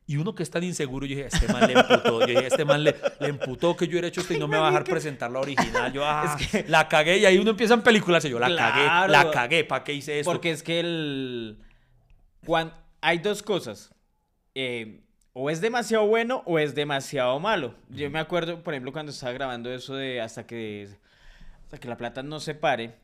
[0.10, 2.22] Y uno que es tan inseguro, yo dije, este man le emputó.
[2.22, 4.58] Yo dije, este man le, le emputó que yo hubiera hecho esto y no me
[4.58, 5.91] va a dejar presentar la original.
[5.91, 6.38] Yo, ah,
[6.68, 7.18] la cagué.
[7.18, 9.12] Y ahí uno empieza en películas y yo, la cagué, Claro.
[9.12, 9.64] la cagué.
[9.66, 10.32] ¿Para qué hice esto?
[10.32, 11.60] Porque es que el...
[12.45, 13.93] cuan- Hay dos cosas.
[14.55, 15.01] Eh,
[15.34, 17.76] o es demasiado bueno o es demasiado malo.
[17.89, 20.88] Yo me acuerdo, por ejemplo, cuando estaba grabando eso de hasta que,
[21.64, 22.95] hasta que la plata no se pare,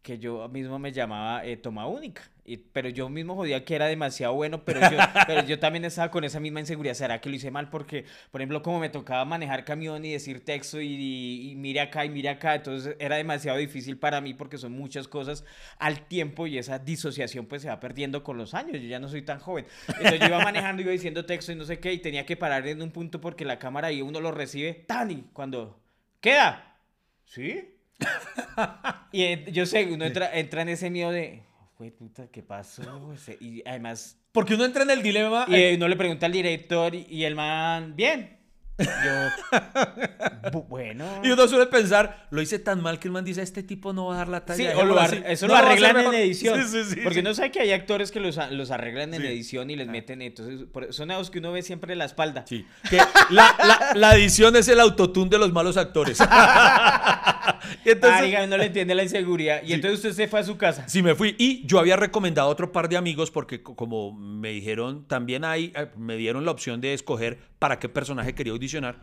[0.00, 2.22] que yo mismo me llamaba eh, Toma Única.
[2.44, 4.96] Y- pero yo mismo jodía que era demasiado bueno, pero yo,
[5.28, 6.94] pero yo también estaba con esa misma inseguridad.
[6.94, 7.70] ¿Será que lo hice mal?
[7.70, 11.80] Porque, por ejemplo, como me tocaba manejar camión y decir texto y, y- y mire
[11.80, 15.44] acá y mire acá, entonces era demasiado difícil para mí porque son muchas cosas
[15.78, 18.72] al tiempo y esa disociación pues se va perdiendo con los años.
[18.82, 19.64] Yo ya no soy tan joven.
[19.88, 22.66] Entonces yo iba manejando, iba diciendo texto y no sé qué, y tenía que parar
[22.66, 25.80] en un punto porque la cámara ahí uno lo recibe, Tani, cuando
[26.20, 26.76] queda.
[27.24, 27.68] ¿Sí?
[29.12, 31.42] Y eh, yo sé, uno entra, entra en ese miedo de,
[31.82, 32.82] "Jue puta, ¿qué pasó?
[33.40, 35.46] Y además, Porque uno entra en el dilema.
[35.48, 38.38] y eh, uno le pregunta al director y, y el man, bien.
[38.82, 41.04] Yo, "Bu- bueno.
[41.22, 44.06] y uno suele pensar, lo hice tan mal que el man dice, este tipo no
[44.06, 44.56] va a dar la talla.
[44.56, 45.22] Sí, o dejémoslo lo ar- así.
[45.26, 46.14] eso No lo a arreglan en mejor".
[46.14, 46.62] edición.
[46.68, 47.22] Sí, sí, sí, porque sí.
[47.22, 49.26] no sabe que hay actores que los, a- los arreglan en Sí.
[49.26, 50.22] edición y les meten.
[50.22, 52.44] Entonces, por- son esos que uno ve siempre en la espalda.
[52.46, 52.96] Sí, que
[53.30, 56.18] la, la- la edición es el autotune de los malos actores.
[57.84, 59.62] y entonces, Marica, no le entiende la inseguridad.
[59.62, 59.72] Y Sí.
[59.74, 60.88] entonces usted se fue a su casa.
[60.88, 61.34] Sí, me fui.
[61.38, 65.44] Y yo había recomendado a otro par de amigos porque co- como me dijeron, también
[65.44, 68.96] hay, eh, me dieron la opción de escoger para qué personaje quería audicionar.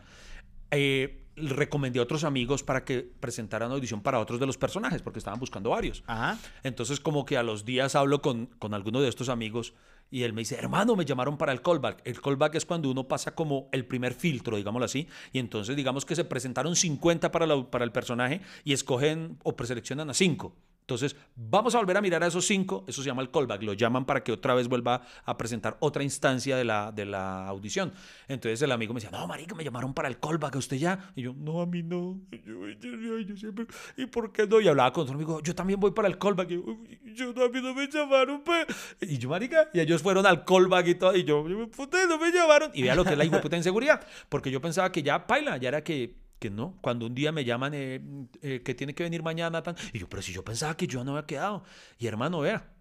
[0.70, 5.18] Eh, recomendé a otros amigos para que presentaran audición para otros de los personajes, porque
[5.18, 6.02] estaban buscando varios.
[6.06, 6.38] Ajá.
[6.62, 9.72] Entonces, como que a los días hablo con, con alguno de estos amigos
[10.10, 12.02] y él me dice, hermano, me llamaron para el callback.
[12.04, 16.04] El callback es cuando uno pasa como el primer filtro, digámoslo así, y entonces digamos
[16.04, 20.54] que se presentaron 50 para, la- para el personaje y escogen o preseleccionan a 5.
[20.90, 23.74] Entonces, vamos a volver a mirar a esos cinco, eso se llama el callback, lo
[23.74, 27.92] llaman para que otra vez vuelva a presentar otra instancia de la, de la audición.
[28.26, 31.12] Entonces el amigo me decía, no, marica, me llamaron para el callback, ¿a usted ya?
[31.14, 32.18] Y yo, no, a mí no.
[32.44, 33.66] Yo, yo- yo- yo siempre,
[33.96, 34.60] ¿y por qué no?
[34.60, 36.50] Y hablaba con otro amigo, yo también voy para el callback.
[36.50, 38.66] Y yo, "Uy, yo no, a mí no me llamaron, pues.
[39.00, 42.32] Y yo, marica, y ellos fueron al callback y todo, y yo, puta, no me
[42.32, 42.72] llamaron.
[42.74, 45.68] Y vea lo que es la puta inseguridad, porque yo pensaba que ya, paila, ya
[45.68, 48.00] era que que no, cuando un día me llaman eh,
[48.42, 51.04] eh, que tiene que venir mañana, tan, y yo, pero si yo pensaba que yo
[51.04, 51.62] no había quedado.
[51.98, 52.72] Y hermano, vea,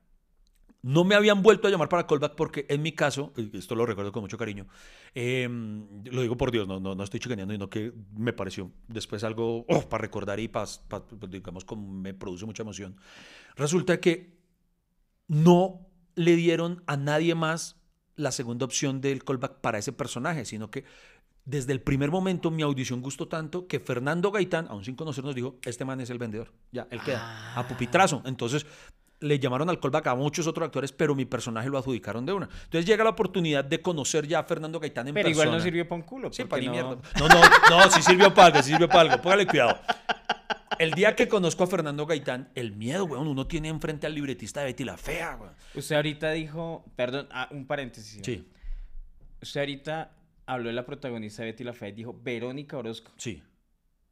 [0.82, 4.14] no me habían vuelto a llamar para callback porque en mi caso, esto lo recuerdo
[4.14, 4.68] con mucho cariño,
[5.14, 9.24] eh, lo digo por Dios, no, no, no estoy chicaneando, sino que me pareció después
[9.26, 10.72] algo oh, para recordar y para,
[11.28, 12.96] digamos, como me produce mucha emoción.
[13.58, 14.40] Resulta que
[15.28, 15.86] no
[16.16, 17.76] le dieron a nadie más
[18.16, 20.86] la segunda opción del callback para ese personaje, sino que
[21.50, 25.58] desde el primer momento mi audición gustó tanto que Fernando Gaitán, aún sin conocernos, dijo,
[25.64, 26.52] este man es el vendedor.
[26.72, 27.54] Ya, él queda.
[27.56, 28.22] A pupitrazo.
[28.26, 28.66] Entonces
[29.22, 32.48] le llamaron al callback a muchos otros actores, pero mi personaje lo adjudicaron de una.
[32.64, 35.44] Entonces llega la oportunidad de conocer ya a Fernando Gaitán en Pero persona.
[35.46, 36.32] igual no sirvió para un culo.
[36.32, 36.98] Sí, para no- mierda.
[37.20, 39.22] No, no, no, sí sirvió para algo, sí sirvió para algo.
[39.22, 39.78] Póngale cuidado.
[40.78, 44.62] El día que conozco a Fernando Gaitán, el miedo, weón, uno tiene enfrente al libretista
[44.62, 45.54] de Betty la Fea, weón.
[45.76, 48.22] Usted ahorita dijo, perdón, ah, un paréntesis.
[48.24, 48.48] Sí,
[49.42, 50.12] Usted ahorita
[50.50, 53.12] habló de la protagonista Betty la Fea y dijo Verónica Orozco.
[53.18, 53.42] sí.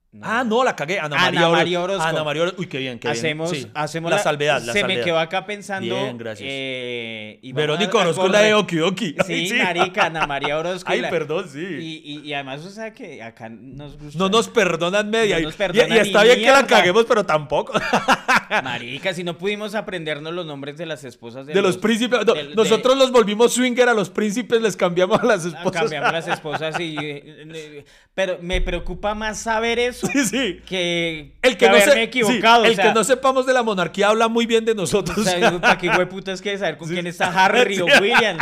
[0.10, 0.22] No.
[0.26, 0.99] Ah, no, la cagué.
[0.99, 2.03] Ana Ana María, María Orozco.
[2.03, 2.62] Ana María Orozco.
[2.62, 3.18] Uy, qué bien, qué bien.
[3.20, 3.68] hacemos, Sí.
[3.74, 4.99] hacemos la, salvedad, la Se salvedad.
[4.99, 5.93] me quedó acá pensando.
[5.93, 6.47] Bien, gracias.
[6.49, 8.64] eh, y Verónica Orozco es la de correr.
[8.64, 9.16] Oki Oki.
[9.28, 10.89] Ay, Sí, marica, Ana María Orozco.
[10.91, 11.60] Ay, la- perdón, sí.
[11.60, 14.18] Y, y- y además, o sea que acá nos gusta.
[14.18, 15.36] No nos perdonan media.
[15.36, 17.74] No y- nos perdonan y, está bien que la caguemos, pero tampoco.
[18.64, 22.26] Marica, si no pudimos aprendernos los nombres de las esposas de, De los príncipes.
[22.26, 25.49] no, del- de- nosotros los volvimos swinger a los príncipes, les cambiamos a las Ah,
[25.49, 25.82] esposas.
[25.82, 26.95] Cambiamos las esposas y...
[26.97, 27.86] eh, eh,
[28.16, 30.61] Pero me preocupa más saber eso Sí, sí.
[30.65, 32.63] que, El que, no haberme se- equivocado.
[32.63, 35.17] sí, o el sea, que no sepamos de la monarquía habla muy bien de nosotros.
[35.17, 37.85] O sea, ¿para qué hueputas que saber con quién está Harry o.
[38.01, 38.37] William?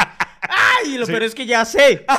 [0.84, 0.98] ¡Ay!
[0.98, 2.06] Lo peor es que ya sé.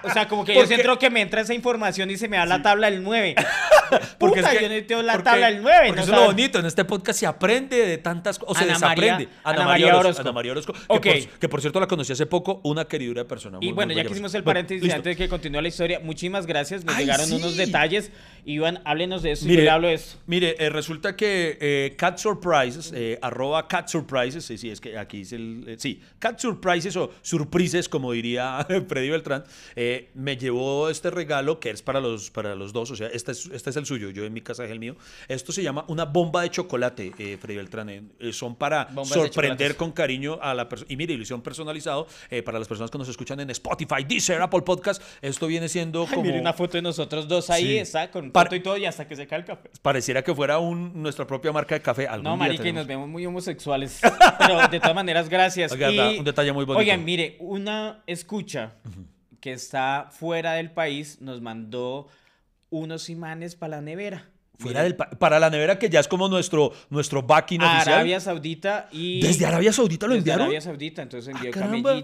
[0.00, 2.46] O sea, como que yo siento que me entra esa información y se me da
[2.46, 3.34] la tabla del 9.
[4.18, 5.78] Porque Puta, es que- yo necesito la porque- tabla del 9.
[5.88, 6.58] Porque no eso es lo bonito.
[6.60, 8.56] En este podcast se aprende de tantas cosas.
[8.56, 9.28] O se desaprende.
[9.42, 10.22] Ana María Orozco.
[10.22, 10.72] Ana María Orozco.
[10.72, 11.02] Que, Ok.
[11.06, 12.60] por, que por cierto la conocí hace poco.
[12.64, 13.58] Una queridura persona.
[13.60, 14.96] Y muy, bueno, muy ya que hicimos el Bueno, paréntesis listo.
[14.96, 16.84] antes de que continúe la historia, muchísimas gracias.
[16.84, 17.34] Nos Ay, llegaron sí.
[17.34, 18.12] unos detalles.
[18.44, 20.16] Iván, háblenos de eso y Mire, yo le hablo de eso.
[20.26, 24.96] Mire, eh, resulta que eh, Cat Surprises, eh, arroba Cat Surprises, sí, sí, es que
[24.96, 27.10] aquí es el, eh, sí, Cat Surprises o
[27.68, 29.44] Surprises, como diría Freddy Beltrán,
[29.76, 33.32] eh, me llevó este regalo que es para los, para los dos, o sea, este
[33.32, 34.96] es, este es el suyo, yo en mi casa es el mío.
[35.28, 38.02] Esto se llama una bomba de chocolate, eh, Freddy Beltrán, eh,
[38.32, 42.42] son para Bombas de sorprender con cariño a la persona, y mire, hicieron personalizado eh,
[42.42, 46.08] para las personas que nos escuchan en Spotify, Deezer, Apple Podcast, esto viene siendo Ay,
[46.14, 46.22] como...
[46.24, 47.78] mire una foto de nosotros dos ahí, Sí.
[47.78, 49.70] está con foto y todo, y hasta que se cae el café.
[49.82, 52.06] Pareciera que fuera un, nuestra propia marca de café.
[52.08, 54.00] Algún No, marica, y nos vemos muy homosexuales.
[54.38, 55.72] Pero de todas maneras, gracias.
[55.72, 56.78] Oiga, Y- un detalle muy bonito.
[56.80, 58.74] Oigan, mire, una escucha
[59.40, 62.08] que está fuera del país nos mandó
[62.70, 64.28] unos imanes para la nevera.
[64.58, 67.94] Fuera del pa- para la nevera que ya es como nuestro, nuestro backing oficial.
[67.94, 69.20] Arabia Saudita y...
[69.22, 70.42] ¿Desde Arabia Saudita lo Desde enviaron?
[70.46, 71.94] Arabia Saudita, entonces envió Ah, caramba.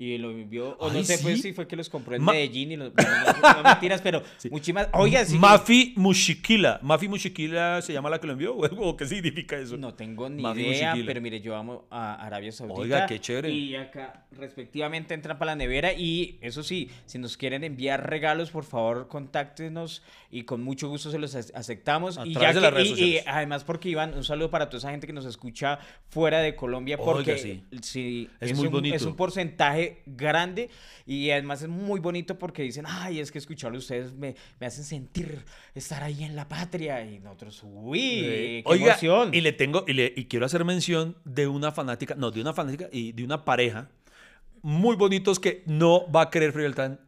[0.00, 1.42] Y lo envió, o no sé pues ¿sí?
[1.48, 3.10] si fue que los compró en Ma- Medellín y los, bueno,
[3.42, 6.78] no, no mentiras, pero muchísimas, oiga, sí Mafi Mushikila.
[6.82, 8.56] Mafi Mushikila se llama la que lo envió.
[8.78, 9.76] ¿O qué significa eso?
[9.76, 11.06] No tengo ni Mafi idea, Mushikila.
[11.08, 12.80] pero mire, yo amo a Arabia Saudita.
[12.80, 13.50] Oiga, qué chévere.
[13.50, 15.92] Y acá, respectivamente, entran para la nevera.
[15.92, 21.10] Y eso sí, si nos quieren enviar regalos, por favor, contáctenos y con mucho gusto
[21.10, 22.18] se los ace- aceptamos.
[22.18, 24.78] A y, través de que- las redes y- además, porque Iván, un saludo para toda
[24.78, 25.78] esa gente que nos escucha
[26.08, 28.28] fuera de Colombia, Oiga, porque sí.
[28.40, 28.94] Es es, muy un, bonito.
[28.94, 30.70] es un porcentaje grande
[31.06, 34.84] y además es muy bonito porque dicen, ay, es que escucharlo ustedes me, me hacen
[34.84, 37.04] sentir estar ahí en la patria.
[37.04, 39.34] Y nosotros, uy, Eh, qué Oiga, emoción.
[39.34, 42.52] y le tengo, y, le, y quiero hacer mención de una fanática, no, de una
[42.52, 43.90] fanática y de una pareja
[44.62, 47.00] muy bonitos que no va a Freddy Beltrán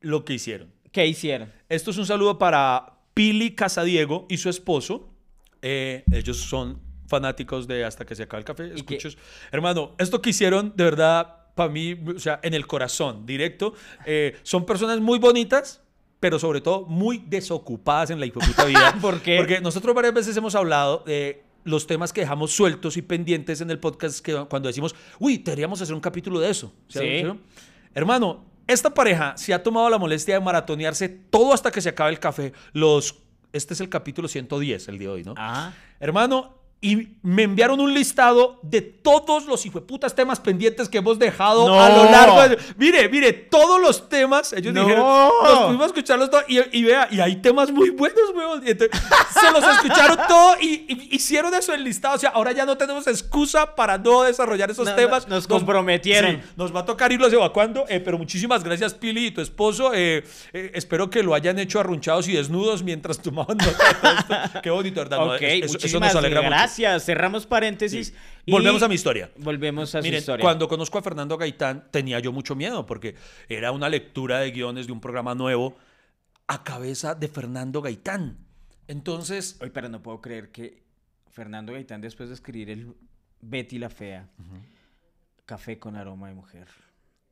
[0.00, 0.72] lo que hicieron.
[0.92, 1.52] ¿Qué hicieron?
[1.68, 5.12] Esto es un saludo para Pili Casadiego y su esposo.
[5.62, 8.74] Eh, ellos son fanáticos de Hasta que se acabe el café.
[8.74, 9.16] Escuchos.
[9.52, 13.72] Hermano, esto que hicieron, de verdad, para mí, o sea, en el corazón, directo.
[14.04, 15.82] eh, son personas muy bonitas,
[16.20, 18.94] pero sobre todo muy desocupadas en la hipoputa vida.
[19.00, 19.38] ¿Por qué?
[19.38, 23.70] Porque nosotros varias veces hemos hablado de los temas que dejamos sueltos y pendientes en
[23.70, 26.72] el podcast que cuando decimos, uy, deberíamos hacer un capítulo de eso.
[26.88, 27.24] Sí.
[27.94, 32.10] Hermano, esta pareja se ha tomado la molestia de maratonearse todo hasta que se acabe
[32.10, 32.52] el café.
[32.74, 33.16] Los,
[33.52, 35.34] este es el capítulo 110, el día de hoy, ¿no?
[35.38, 35.72] Ah.
[36.00, 41.66] Hermano, y me enviaron un listado de todos los hijueputas temas pendientes que hemos dejado
[41.66, 41.80] No.
[41.80, 42.58] a lo largo de...
[42.76, 44.82] Mire, mire, todos los temas, ellos No.
[44.82, 45.04] dijeron,
[45.42, 48.62] nos pudimos escucharlos todos y, y vea, y hay temas muy buenos, weón.
[48.66, 49.00] Entonces,
[49.40, 52.14] se los escucharon todos y, y hicieron eso en el listado.
[52.16, 55.26] O sea, ahora ya no tenemos excusa para no desarrollar esos No, temas.
[55.26, 56.42] nos comprometieron.
[56.42, 59.92] Sí, nos va a tocar irlos evacuando, eh, pero muchísimas gracias, Pili y tu esposo.
[59.94, 60.22] Eh,
[60.52, 64.60] eh, espero que lo hayan hecho arrunchados y desnudos mientras tomaban nota de todo esto.
[64.62, 65.18] Qué bonito, ¿verdad?
[65.18, 66.65] No, ok, es- eso- nos alegra mucho.
[66.66, 67.04] Gracias.
[67.04, 68.12] Cerramos paréntesis.
[68.44, 69.30] y Volvemos a mi historia.
[69.36, 70.42] Volvemos a Miren, su historia.
[70.42, 73.14] cuando conozco a Fernando Gaitán tenía yo mucho miedo porque
[73.48, 75.76] era una lectura de guiones de un programa nuevo
[76.46, 78.38] a cabeza de Fernando Gaitán.
[78.88, 80.84] Entonces, Oye, pero no puedo creer que
[81.30, 82.94] Fernando Gaitán, después de escribir el
[83.40, 84.28] Betty la Fea,
[85.44, 86.66] Café con aroma de mujer,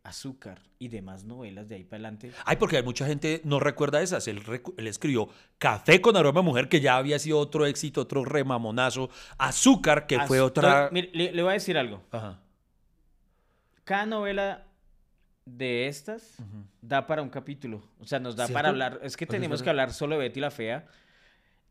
[0.04, 2.30] Azúcar y demás novelas de ahí para adelante.
[2.44, 4.28] ay, porque hay mucha gente no recuerda esas.
[4.28, 4.42] Él,
[4.76, 5.28] escribió
[5.58, 9.08] Café con aroma mujer, que ya había sido otro éxito, otro remamonazo.
[9.38, 10.90] Azúcar, que fue otra.
[10.92, 12.02] mire, le, le voy a decir algo.
[12.10, 12.38] Ajá.
[13.84, 14.66] Cada novela
[15.46, 16.36] de estas
[16.80, 17.82] da para un capítulo.
[17.98, 18.58] O sea, nos da ¿Cierto?
[18.58, 19.00] para hablar.
[19.02, 20.86] Es que Pues es tenemos que hablar solo de Betty la Fea.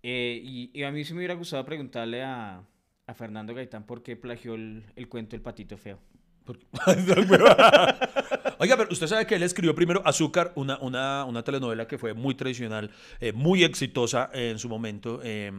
[0.02, 2.64] Eh, y, y a mí sí me hubiera gustado preguntarle a,
[3.08, 6.00] a Fernando Gaitán por qué plagió el, el cuento El Patito Feo.
[6.46, 6.66] Porque-
[8.60, 12.14] Oiga, pero usted sabe que él escribió primero Azúcar, una, una, una telenovela que fue
[12.14, 15.20] muy tradicional, eh, muy exitosa en su momento.
[15.24, 15.52] eh,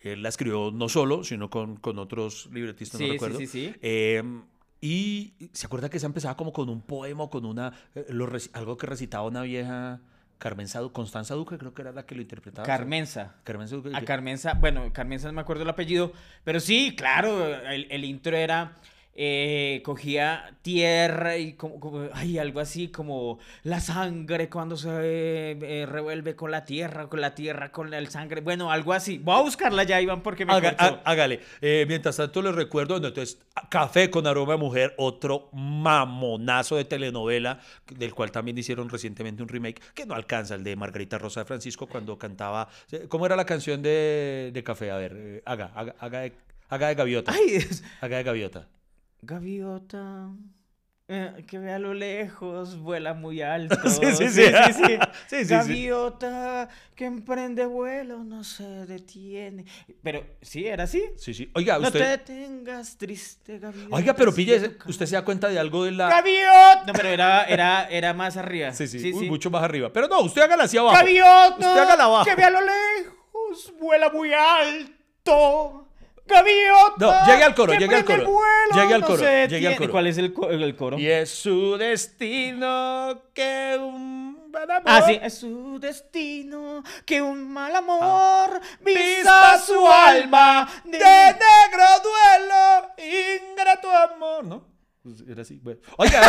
[0.00, 3.38] él la escribió no solo, sino con, con otros libretistas, Sí, no sí, recuerdo.
[3.38, 3.72] sí, sí.
[3.82, 4.22] Eh,
[4.80, 8.76] y se acuerda que se empezaba como con un poema, con una eh, lo algo
[8.76, 10.00] que recitaba una vieja
[10.38, 12.66] Carmen Sadu, Constanza Duque, creo que era la que lo interpretaba.
[12.66, 13.36] Carmenza.
[13.44, 13.92] Carmenza Duque.
[13.94, 16.12] A Carmenza, bueno, Carmenza no me acuerdo el apellido,
[16.42, 18.78] pero sí, claro, el, el intro era,
[19.14, 25.58] eh, cogía tierra y como, como- ay, algo así como la sangre cuando se eh,
[25.62, 29.18] eh, revuelve con la tierra, con la tierra, con el sangre, bueno, algo así.
[29.18, 31.40] Voy a buscarla ya, Iván, porque me Haga- hágale.
[31.60, 33.38] Eh, mientras tanto les recuerdo, entonces,
[33.68, 37.60] Café con aroma de mujer, otro mamonazo de telenovela,
[37.94, 41.46] del cual también hicieron recientemente un remake, que no alcanza el de Margarita Rosa de
[41.46, 42.68] Francisco cuando cantaba,
[43.08, 44.90] ¿cómo era la canción de, de Café?
[44.90, 46.32] A ver, eh, haga, haga, haga de,
[46.70, 47.32] haga de gaviota.
[47.32, 48.68] Ay, es- Haga de gaviota.
[49.22, 50.30] Gaviota.
[51.08, 53.76] eh, que ve a lo lejos, vuela muy alto.
[53.88, 54.42] Sí, sí, sí.
[54.46, 54.82] sí, sí.
[55.28, 55.50] Sí, sí, sí.
[55.50, 59.64] Gaviota que emprende vuelo, no se detiene.
[60.02, 60.66] Pero, ¿sí?
[60.66, 61.02] ¿Era así?
[61.16, 61.50] Sí, sí.
[61.54, 62.10] Oiga, No te usted...
[62.10, 63.94] detengas, triste gaviota.
[63.94, 66.08] Oiga, pero pille, usted se da cuenta de algo de la...
[66.08, 66.84] ¡Gaviota!
[66.86, 68.72] No, pero era, era, era más arriba.
[68.72, 69.92] Sí, sí, uy, mucho más arriba.
[69.92, 70.96] Pero no, usted hágala hacia abajo.
[70.96, 71.54] ¡Gaviota!
[71.58, 72.24] Usted hágala abajo.
[72.24, 75.88] Que ve a lo lejos, vuela muy alto.
[76.26, 76.94] ¡Gaviota!
[76.98, 78.26] No, llegue al coro, que llegue al coro,
[78.74, 79.90] llegue al no coro, se llegue al coro.
[79.90, 80.98] ¿Cuál es el, co- el coro?
[80.98, 85.18] Y es su destino que un buen amor Ah, sí.
[85.22, 93.90] Es su destino que un mal amor vista vista su alma de negro duelo, ingrato
[93.90, 94.71] amor, ¿no?
[95.02, 95.80] Pues era así, bueno.
[95.96, 96.20] Oiga,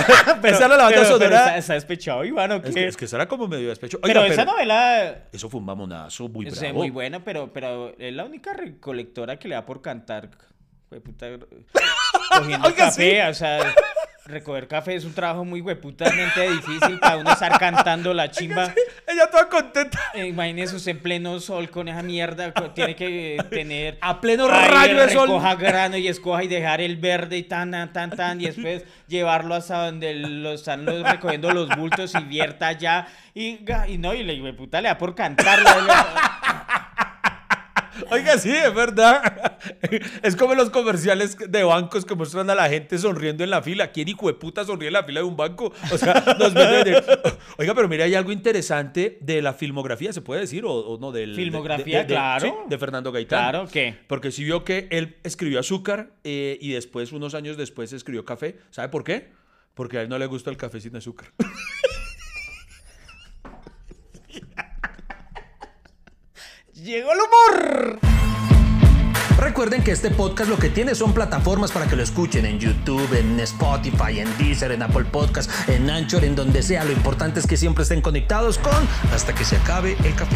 [0.41, 1.57] pensar la banda Pero- pero sonora.
[1.57, 2.69] ¿Está, despechado, Iván, ¿o qué?
[2.69, 3.99] es, que, es que será como medio despecho.
[4.01, 6.79] pero Oiga, esa novela eso fue un mamonazo muy es bravo.
[6.79, 10.31] muy buena, pero, pero es la única recolectora que le da por cantar.
[10.89, 11.27] Hueputa,
[12.37, 13.29] cogiendo Oiga, café, sí.
[13.29, 13.59] o sea,
[14.25, 18.73] recoger café es un trabajo muy hueputamente difícil para uno estar cantando la chimba.
[19.07, 19.99] Ella toda contenta.
[20.13, 24.95] Eh, Imagínese usted en pleno sol con esa mierda, tiene que tener A pleno rayo
[24.97, 25.27] de sol.
[25.27, 28.85] recoja grano y escoja y dejar el verde y tan, tan, tan, tan, y después
[29.07, 33.07] llevarlo hasta donde lo están los- recogiendo los bultos y vierta allá.
[33.35, 33.59] Y,
[33.97, 36.62] no, y le puta le da por cantarla.
[38.13, 39.57] Oiga, sí, es verdad.
[40.23, 43.91] Es como los comerciales de bancos que muestran a la gente sonriendo en la fila.
[43.91, 45.71] ¿Quién hijo de puta sonríe en la fila de un banco?
[45.91, 47.03] O sea, nos venden de-
[47.57, 50.65] Oiga, pero mira, hay algo interesante de la filmografía, ¿se puede decir?
[50.65, 51.11] ¿O, o no?
[51.11, 52.45] Del, de- Filmografía, de- de- claro.
[52.45, 53.39] sí, de Fernando Gaitán.
[53.39, 53.95] Claro, ¿qué?
[54.07, 58.57] Porque sí vio que él escribió Azúcar eh, y después, unos años después, escribió Café.
[58.71, 59.31] ¿Sabe por qué?
[59.73, 61.29] Porque a él no le gusta el café sin azúcar.
[66.83, 67.99] Llegó el humor.
[69.39, 73.07] Recuerden que este podcast lo que tiene son plataformas para que lo escuchen en YouTube,
[73.17, 76.83] en Spotify, en Deezer, en Apple Podcast, en Anchor, en donde sea.
[76.83, 80.35] Lo importante es que siempre estén conectados con hasta que se acabe el café.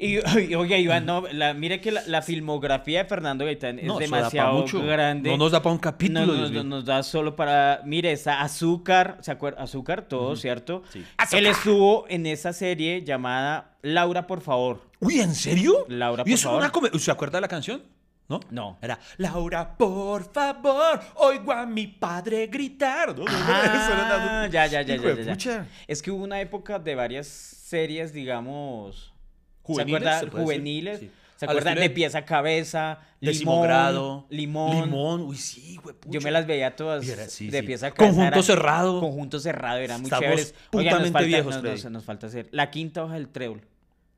[0.00, 0.18] Y,
[0.50, 3.98] y, oye, Iván, no, la, mire que la, la filmografía de Fernando Gaitán es No,
[3.98, 4.82] demasiado mucho.
[4.82, 5.30] grande.
[5.30, 7.82] No nos da pa' un capítulo, No, Dios nos- da solo para.
[7.84, 9.62] Mire, está Azúcar, ¿se acuerda?
[9.62, 10.82] Azúcar, todo, ¿cierto?
[10.90, 11.04] Sí.
[11.32, 14.80] Él estuvo en esa serie llamada Laura, por favor.
[15.00, 15.84] Uy, ¿en serio?
[15.88, 16.60] Laura, ¿Y por eso favor.
[16.62, 17.82] una come- ¿Se acuerda de la canción?
[18.28, 18.38] ¿no?
[18.50, 18.78] No.
[18.80, 23.18] Era, Laura, por favor, oigo a mi padre gritar.
[23.18, 23.24] ¿no?
[23.24, 25.66] Eso Ah, era- ya, ya, ya, ya, ya, ya.
[25.88, 29.09] Es que hubo una época de varias series, digamos,
[29.72, 30.30] Juveniles, ¿se acuerdan?
[30.30, 30.42] se.
[30.42, 30.98] Juveniles.
[31.00, 31.10] Sí.
[31.36, 32.98] ¿Se acuerdan de pies a cabeza?
[33.20, 34.26] Limón, grado.
[34.28, 34.84] Limón.
[34.84, 35.96] Limón, uy, sí, güey.
[36.06, 37.66] Yo me las veía todas Y era- sí, de sí.
[37.66, 38.12] pies a cabeza.
[38.14, 39.00] Conjunto era- cerrado.
[39.00, 40.54] Conjunto cerrado, eran muy chéveres.
[40.72, 42.48] Oigan, nos falta, viejos, nos, nos- nos falta hacer.
[42.50, 43.62] La quinta hoja del trébol.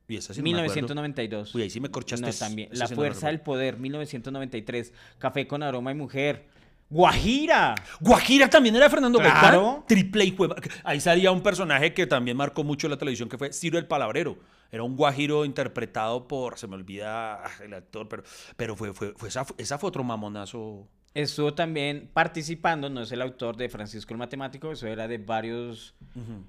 [0.09, 0.63] Y esa sí no me acuerdo.
[0.73, 1.55] 1992.
[1.55, 2.25] Uy, ahí sí me corchaste.
[2.27, 2.67] No, también.
[2.73, 4.91] La no fuerza del poder, 1993.
[5.17, 6.45] Café con aroma y mujer.
[6.89, 7.73] Guajira.
[8.01, 9.61] Guajira también era Fernando Claro.
[9.63, 9.87] Gaitán.
[9.87, 10.35] Triple y.
[10.83, 14.37] Ahí salía un personaje que también marcó mucho la televisión, que fue Ciro el Palabrero.
[14.73, 18.23] Era un guajiro interpretado por, se me olvida el actor, pero,
[18.57, 20.89] pero fue, fue, fue esa, esa fue otro mamonazo.
[21.15, 25.93] Estuvo también participando, no es el autor de Francisco el Matemático, eso era de varios,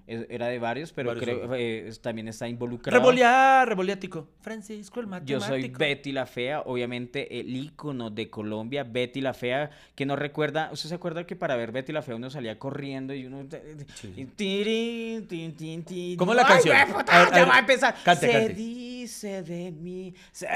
[0.07, 2.99] es- era de varios, pero Varios creo eh, también está involucrado.
[2.99, 4.27] Revolear, revoliático.
[4.41, 5.47] Francisco el Yo matemático.
[5.49, 10.71] soy Betty la Fea, obviamente el ícono de Colombia, Betty la Fea, que no recuerda,
[10.73, 13.47] ¿usted se acuerda que para ver Betty la Fea uno salía corriendo y uno...
[14.17, 16.77] y tirin, tin, tin, tin, ¿Cómo la ¡Ay, canción?
[16.77, 17.95] güey, puta, A ver, a ya ver, va a empezar.
[18.03, 18.55] cante, se cante.
[18.55, 20.47] dice de mí, se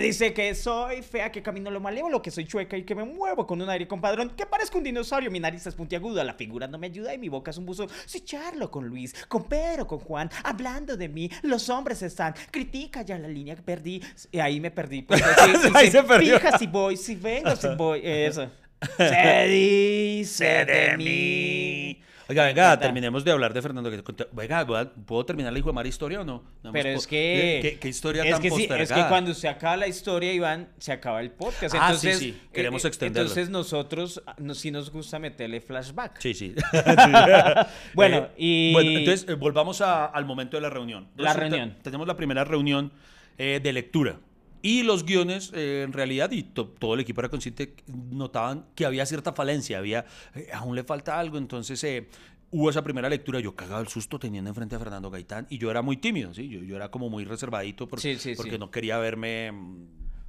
[0.00, 3.46] dice que soy fea, que camino lo malévolo, que soy chueca y que me muevo
[3.46, 6.78] con un aire compadrón, que parezco un dinosaurio, mi nariz es puntiaguda, la figura no
[6.78, 7.86] me ayuda y mi boca es un buzo.
[8.06, 13.02] Si charlo con Luis, con Pedro, con Juan, hablando de mí, los hombres están, critica
[13.02, 14.02] ya la línea que perdí.
[14.30, 15.02] Y ahí me perdí.
[15.02, 16.38] pues, sí, Ahí se perdió.
[16.38, 18.50] Fija si voy, si vengo, si voy, eso.
[18.96, 22.07] Se dice de mí.
[22.30, 24.14] Oiga, venga, terminemos de hablar de Fernando Gaitán.
[24.32, 26.44] Venga, ¿voy a- ¿puedo terminar la hijo de Mara historia o no?
[26.62, 27.60] Nada Pero es que.
[27.62, 29.08] ¿Qué, qué historia es tan que sí, es que postergada?
[29.08, 31.74] cuando se acaba la historia, Iván, se acaba el podcast.
[31.74, 33.28] Ah, sí, Entonces, sí, queremos eh, eh, extenderlo.
[33.30, 36.18] Entonces, nosotros ah, no, sí nos gusta meterle flashback.
[36.20, 36.54] Sí, sí.
[37.94, 41.08] Bueno, Eh, y- Bueno, entonces eh, volvamos a- al momento de la reunión.
[41.16, 41.76] La reunión.
[41.82, 42.92] Tenemos la primera reunión
[43.38, 44.16] eh, de lectura.
[44.62, 47.74] Y los guiones, eh, en realidad, y to- todo el equipo era consciente,
[48.10, 50.04] notaban que había cierta falencia, había,
[50.34, 52.08] eh, aún le falta algo, entonces eh,
[52.50, 55.70] hubo esa primera lectura, yo cagaba el susto teniendo enfrente a Fernando Gaitán, y yo
[55.70, 56.48] era muy tímido, ¿sí?
[56.48, 59.86] Yo, yo era como muy reservadito Sí, sí, porque no quería verme mm,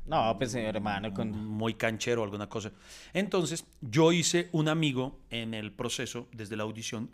[0.07, 1.31] No, pues hermano, con.
[1.31, 2.71] muy canchero o alguna cosa.
[3.13, 7.09] Entonces, yo hice un amigo en el proceso, desde la audición,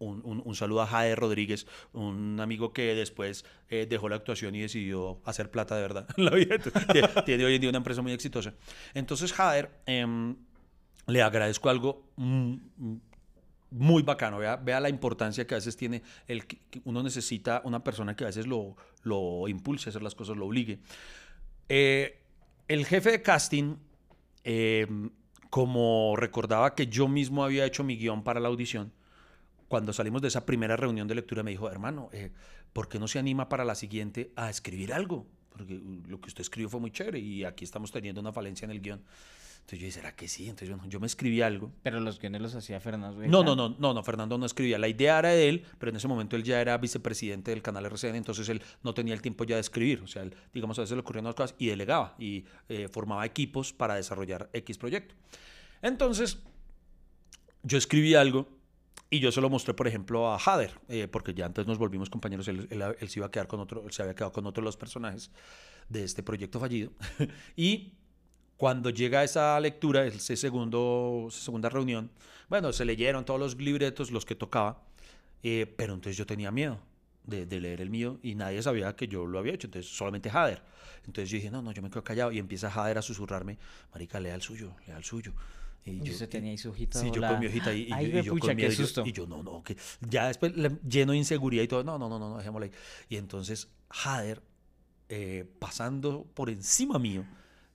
[0.00, 4.60] un, un- saludo a Jade Rodríguez, un amigo que después eh, dejó la actuación y
[4.60, 6.08] decidió hacer plata de verdad
[7.24, 8.54] Tiene hoy en día una empresa muy exitosa.
[8.94, 10.36] Entonces, Jade, em,
[11.06, 12.02] le agradezco algo
[13.70, 14.38] muy bacano.
[14.38, 16.44] Vea, vea la importancia que a veces tiene el
[16.84, 20.46] uno necesita una persona que a veces lo, lo impulse a hacer las cosas, lo
[20.46, 20.80] obligue.
[21.68, 22.18] Eh,
[22.68, 23.76] el jefe de casting,
[24.44, 24.86] eh,
[25.50, 28.92] como recordaba que yo mismo había hecho mi guion para la audición,
[29.70, 32.32] cuando salimos de esa primera reunión de lectura me dijo, hermano, eh,
[32.72, 35.28] ¿por qué no se anima para la siguiente a escribir algo?
[35.48, 38.64] Porque uh, lo que usted escribió fue muy chévere y aquí estamos teniendo una falencia
[38.64, 39.00] en el guion.
[39.60, 40.48] Entonces yo dije, ¿será que sí?
[40.48, 41.70] Entonces yo, yo me escribí algo.
[41.84, 43.24] Pero los guiones los hacía Fernando.
[43.28, 44.76] No, no, no, no, no, Fernando no escribía.
[44.76, 47.86] La idea era de él, pero en ese momento él ya era vicepresidente del canal
[47.86, 50.00] RCN, entonces él no tenía el tiempo ya de escribir.
[50.02, 53.24] O sea, él, digamos, a veces le ocurrían unas cosas y delegaba y eh, formaba
[53.24, 55.14] equipos para desarrollar X proyecto.
[55.80, 56.40] Entonces,
[57.62, 58.59] yo escribí algo
[59.10, 62.08] y yo se lo mostré, por ejemplo, a Hader, eh, porque ya antes nos volvimos
[62.10, 64.60] compañeros, él, él- él se iba a quedar con otro, se había quedado con otro
[64.62, 65.30] de los personajes
[65.88, 66.92] de este proyecto fallido.
[67.56, 67.94] y
[68.56, 72.10] cuando llega esa lectura, ese segundo, esa segunda reunión,
[72.48, 74.82] bueno, se leyeron todos los libretos, los que tocaba,
[75.42, 76.78] eh, pero entonces yo tenía miedo
[77.24, 80.30] de, de leer el mío y nadie sabía que yo lo había hecho, entonces solamente
[80.30, 80.62] Hader.
[81.06, 83.58] Entonces yo dije, no, no, yo me quedo callado y empieza Hader a susurrarme,
[83.92, 85.32] marica, lea el suyo, lea el suyo.
[85.84, 88.10] Y Y usted tenía ahí su hojita Sí, yo con mi hojita y, y Ay,
[88.12, 89.02] yo, y yo huepucha, con qué miedo, yo- susto.
[89.06, 89.76] Y yo, no, no, que
[90.08, 92.72] ya después le- lleno de inseguridad y todo, no, no, no, no, no dejémoslo ahí.
[93.08, 94.42] Y entonces Hader,
[95.08, 97.24] eh, pasando por encima mío,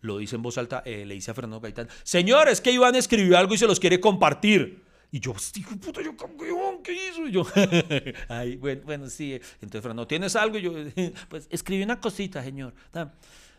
[0.02, 2.96] lo dice en voz alta, eh, le dice a Fernando Gaitán, señor, es que Iván
[2.96, 4.84] escribió algo y se los quiere compartir.
[5.12, 7.28] Y yo, hijo puta, yo, ¿cómo que Iván, ¿qué hizo?
[7.28, 7.46] Y yo,
[8.30, 9.34] ay, bueno, bueno, sí.
[9.34, 10.58] Entonces Fernando, ¿tienes algo?
[10.58, 10.74] Y yo,
[11.30, 12.74] pues escribí una cosita, señor.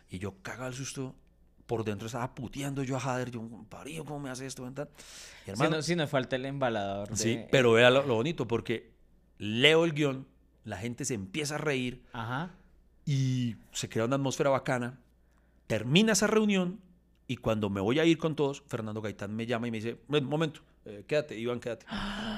[0.09, 1.15] Y yo caga el susto.
[1.67, 3.29] Por dentro estaba puteando yo a Hader.
[3.29, 4.65] Yo, parido, ¿cómo me hace esto?
[4.65, 4.73] Y,
[5.45, 7.09] Si hermano, no, si nos falta el embalador.
[7.09, 7.15] De...
[7.17, 8.93] Sí, pero vea lo, lo bonito, porque
[9.37, 10.27] leo el guion,
[10.63, 12.51] la gente se empieza a reír Ajá.
[13.05, 14.99] y se crea una atmósfera bacana.
[15.67, 16.79] Termina esa reunión
[17.27, 19.97] y cuando me voy a ir con todos, Fernando Gaitán me llama y me dice,
[20.07, 21.85] "Ven, un momento, eh, quédate, Iván, quédate.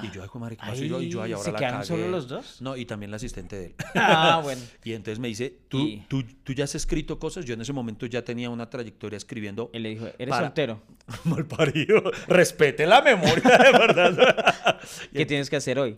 [0.02, 0.84] Y yo, ay, madre, ¿qué pasó?
[0.84, 1.86] Y yo, y yo, ay, ahora ¿se la cagué".
[1.86, 2.60] solo los dos?
[2.62, 3.76] No, y también la asistente de él.
[3.96, 4.62] Ah, bueno.
[4.84, 7.46] Y entonces me dice, ¿Tú, Y- tú, tú ya has escrito cosas.
[7.46, 9.70] Yo en ese momento ya tenía una trayectoria escribiendo.
[9.74, 10.82] Él le dijo, ¿eres Para- soltero?
[11.26, 12.02] Mal parido.
[12.28, 14.80] Respete la memoria, de verdad.
[15.12, 15.98] Y ¿Qué tienes que hacer hoy?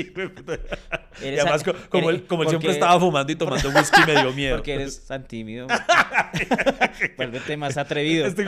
[0.00, 4.32] Y Eres además, como, él, como él siempre estaba fumando y tomando whisky, me dio
[4.34, 4.56] miedo.
[4.56, 5.66] Porque eres tan tímido.
[7.16, 8.26] Vuélvete más atrevido.
[8.26, 8.44] Este.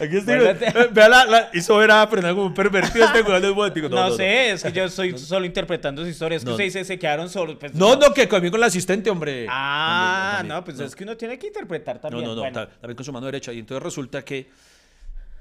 [0.00, 0.34] Aquí estoy.
[0.34, 3.88] Eh, Vea la, la hizo ver a Fernando como un pervertido este weón del momento.
[3.88, 6.40] No, sé, es que yo estoy solo interpretando sus historias.
[6.40, 6.52] Es que No.
[6.54, 7.56] usted dice, se quedaron solos.
[7.58, 9.46] pues, No, no, que conmigo con la asistente, hombre.
[9.48, 12.24] Ah, También, no, pues es que uno tiene que interpretar también.
[12.24, 13.52] No, no, no, Bueno, también con su mano derecha.
[13.52, 14.48] Y entonces resulta que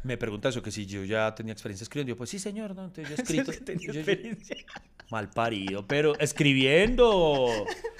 [0.03, 2.09] me pregunta eso, que si yo ya tenía experiencia escribiendo.
[2.11, 2.85] Yo, pues sí, señor, ¿no?
[2.85, 3.51] Entonces yo he escrito.
[3.51, 4.55] que tenía yo- yo- experiencia.
[5.11, 7.47] mal parido, pero escribiendo.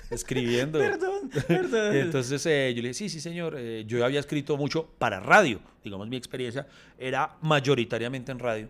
[0.09, 0.79] Escribiendo.
[0.79, 1.95] Perdón, perdón.
[1.95, 3.55] Entonces eh, yo le dije, sí, sí, señor.
[3.57, 5.59] eh, yo había escrito mucho para radio.
[5.83, 8.69] Digamos, mi experiencia era mayoritariamente en radio.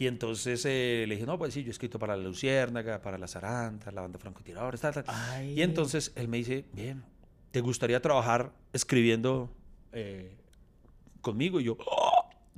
[0.00, 3.18] Y entonces eh, le dije, no, pues sí, yo he escrito para la Luciérnaga, para
[3.18, 5.04] las Arantas, la banda francotiradores, tal, tal.
[5.08, 5.54] Ay.
[5.58, 7.02] Y entonces él me dice, bien,
[7.50, 9.50] ¿te gustaría trabajar escribiendo
[11.20, 11.60] conmigo?
[11.60, 12.07] Y yo, "Oh",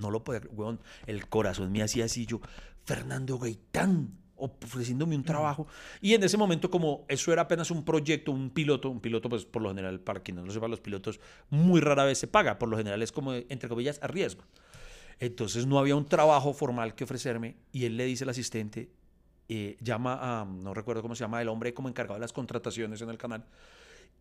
[0.01, 2.41] no lo podía, creer, weón, el corazón me hacía así, yo,
[2.85, 5.67] Fernando Gaitán, ofreciéndome un trabajo.
[6.01, 9.45] Y en ese momento, como eso era apenas un proyecto, un piloto, un piloto, pues
[9.45, 11.21] por lo general, para quien no lo sepa, los pilotos
[11.51, 14.45] muy rara vez se paga, por lo general es como, entre comillas, a riesgo.
[15.19, 18.91] Entonces no había un trabajo formal que ofrecerme y él le dice al asistente,
[19.49, 23.03] eh, llama a, no recuerdo cómo se llama, el hombre como encargado de las contrataciones
[23.03, 23.45] en el canal,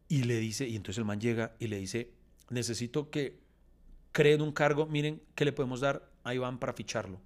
[0.09, 2.11] y le dice, y entonces el man llega y le dice,
[2.49, 3.39] necesito que
[4.11, 7.19] creen un cargo, miren, ¿qué le podemos dar a Iván para ficharlo?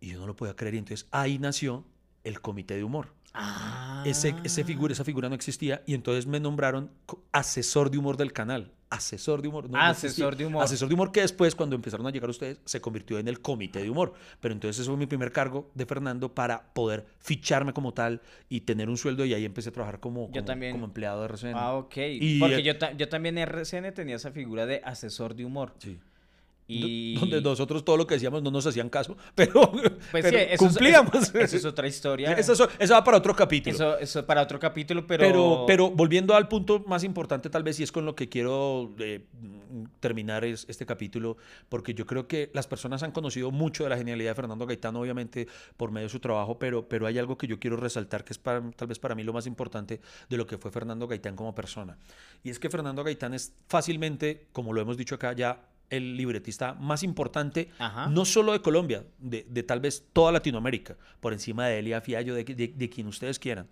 [0.00, 1.84] Y yo no lo podía creer, y entonces ahí nació
[2.24, 3.12] el comité de humor.
[3.34, 4.02] Ah.
[4.06, 6.90] Ese, ese figura, esa figura no existía y entonces me nombraron
[7.32, 8.72] asesor de humor del canal.
[8.94, 9.68] Asesor de humor.
[9.70, 10.62] no- no Asesor de humor.
[10.64, 13.82] Asesor de humor que después, cuando empezaron a llegar ustedes, se convirtió en el comité
[13.82, 14.14] de humor.
[14.40, 18.62] Pero entonces ese fue mi primer cargo de Fernando para poder ficharme como tal y
[18.62, 20.72] tener un sueldo y ahí empecé a trabajar como, Yo también.
[20.72, 21.54] como empleado de RCN.
[21.56, 21.96] Ah, ok.
[21.96, 25.44] Y, Porque eh, yo, ta- yo también en RCN tenía esa figura de asesor de
[25.44, 25.72] humor.
[25.78, 25.98] Sí.
[26.66, 27.14] Y...
[27.18, 30.46] Donde nosotros todo lo que decíamos no nos hacían caso, pero, Pues pero sí, eso,
[30.52, 31.34] es- cumplíamos.
[31.34, 32.32] eso es otra historia.
[32.38, 33.74] Eso, va para otro capítulo.
[33.74, 35.24] Eso, eso para otro capítulo, pero...
[35.24, 38.94] Pero, pero volviendo al punto más importante, tal vez, y es con lo que quiero
[38.98, 39.24] eh,
[40.00, 41.36] terminar es, este capítulo,
[41.68, 44.96] porque yo creo que las personas han conocido mucho de la genialidad de Fernando Gaitán,
[44.96, 48.32] obviamente, por medio de su trabajo, pero, pero hay algo que yo quiero resaltar que
[48.32, 51.36] es para, tal vez para mí lo más importante de lo que fue Fernando Gaitán
[51.36, 51.98] como persona.
[52.42, 55.60] Y es que Fernando Gaitán es fácilmente, como lo hemos dicho acá ya,
[55.90, 58.06] el libretista más importante, Ajá.
[58.08, 62.34] no solo de Colombia, de, de tal vez toda Latinoamérica, por encima de Elia Fiallo,
[62.34, 63.66] de, de- de quien ustedes quieran.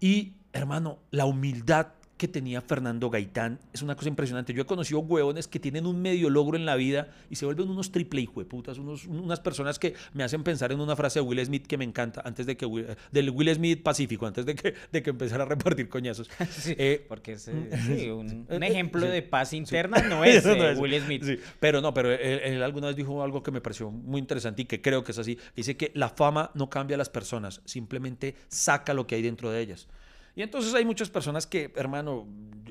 [0.00, 1.88] Y, hermano, la humildad
[2.20, 4.52] que tenía Fernando Gaitán es una cosa impresionante.
[4.52, 7.70] Yo he conocido huevones que tienen un medio logro en la vida y se vuelven
[7.70, 11.42] unos triple hijueputas, unos, unas personas que me hacen pensar en una frase de Will
[11.46, 14.74] Smith que me encanta, antes de que Will- del Will Smith pacífico, antes de que,
[14.92, 16.28] de que empezara a repartir coñazos.
[16.50, 19.08] Sí, Eh, porque es, eh, sí, un, un Eh, ejemplo sí.
[19.08, 20.78] de paz interna no es, Eso no eh, es.
[20.78, 21.40] Will Smith.
[21.58, 24.64] Pero no, pero él, él alguna vez dijo algo que me pareció muy interesante y
[24.66, 25.38] que creo que es así.
[25.56, 29.50] Dice que la fama no cambia a las personas, simplemente saca lo que hay dentro
[29.50, 29.88] de ellas.
[30.34, 32.26] Y entonces hay muchas personas que, hermano,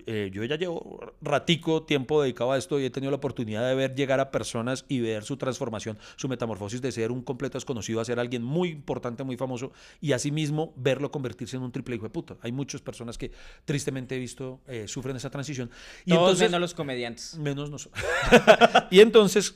[0.06, 3.76] eh, yo ya llevo ratico tiempo dedicado a esto y he tenido la oportunidad de
[3.76, 8.00] ver llegar a personas y ver su transformación, su metamorfosis de ser un completo desconocido
[8.00, 12.06] a ser alguien muy importante, muy famoso y asimismo verlo convertirse en un triple hijo
[12.06, 12.38] de puta.
[12.42, 13.32] Hay muchas personas que
[13.66, 15.70] tristemente he visto eh, sufren esa transición.
[16.06, 17.38] Y Todos entonces, menos los comediantes.
[17.38, 18.04] Menos nosotros.
[18.92, 19.56] y entonces,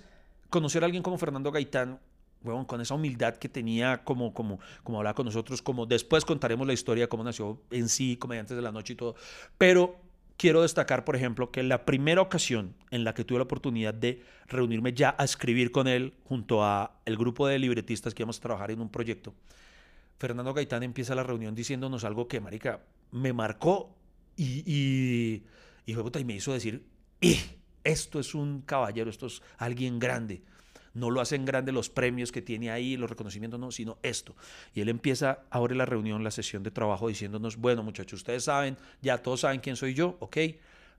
[0.50, 2.00] conocer a alguien como Fernando Gaitán,
[2.68, 6.74] con esa humildad que tenía, como, como, como hablaba con nosotros, como después contaremos la
[6.74, 9.16] historia, cómo nació en sí, Comediantes de la Noche y todo.
[9.58, 10.00] Pero
[10.38, 14.24] quiero destacar, por ejemplo, que la primera ocasión en la que tuve la oportunidad de
[14.48, 18.42] reunirme ya a escribir con él, junto a el grupo de libretistas que íbamos a
[18.42, 19.34] trabajar en un proyecto,
[20.20, 22.82] Fernando Gaitán empieza la reunión diciéndonos algo que, marica,
[23.12, 23.96] me marcó
[24.36, 25.44] y, y,
[25.86, 26.86] y, y me hizo decir,
[27.22, 27.40] "Eh,
[27.84, 30.42] esto es un caballero, esto es alguien grande.
[30.94, 34.36] No lo hacen grande los premios que tiene ahí, los reconocimientos, no, sino esto.
[34.74, 38.78] Y él empieza ahora la reunión, la sesión de trabajo, diciéndonos, bueno, muchachos, ustedes saben,
[39.02, 40.38] ya todos saben quién soy yo, ok,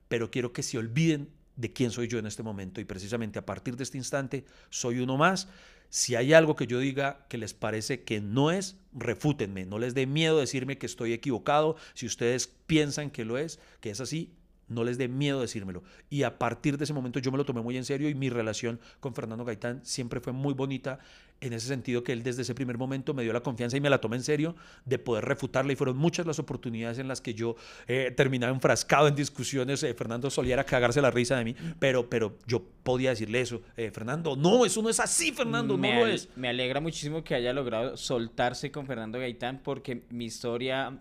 [0.07, 2.81] pero quiero que se olviden de quién soy yo en este momento.
[2.81, 5.47] Y precisamente a partir de este instante, soy uno más.
[5.89, 9.65] Si hay algo que yo diga que les parece que no es, refútenme.
[9.65, 11.77] No les dé miedo decirme que estoy equivocado.
[11.93, 14.33] Si ustedes piensan que lo es, que es así,
[14.67, 15.83] no les dé miedo decírmelo.
[16.09, 18.29] Y a partir de ese momento yo me lo tomé muy en serio y mi
[18.29, 20.99] relación con Fernando Gaitán siempre fue muy bonita
[21.41, 23.89] en ese sentido que él desde ese primer momento me dio la confianza y me
[23.89, 24.55] la tomé en serio
[24.85, 27.55] de poder refutarla y fueron muchas las oportunidades en las que yo
[27.87, 32.37] eh, terminaba enfrascado en discusiones, eh, Fernando solía cagarse la risa de mí, pero, pero
[32.47, 36.07] yo podía decirle eso, eh, Fernando, no, eso no es así, Fernando, me, no lo
[36.07, 36.29] es.
[36.35, 40.99] me alegra muchísimo que haya logrado soltarse con Fernando Gaitán porque mi historia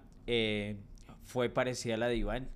[1.25, 2.49] fue parecida a la de Iván.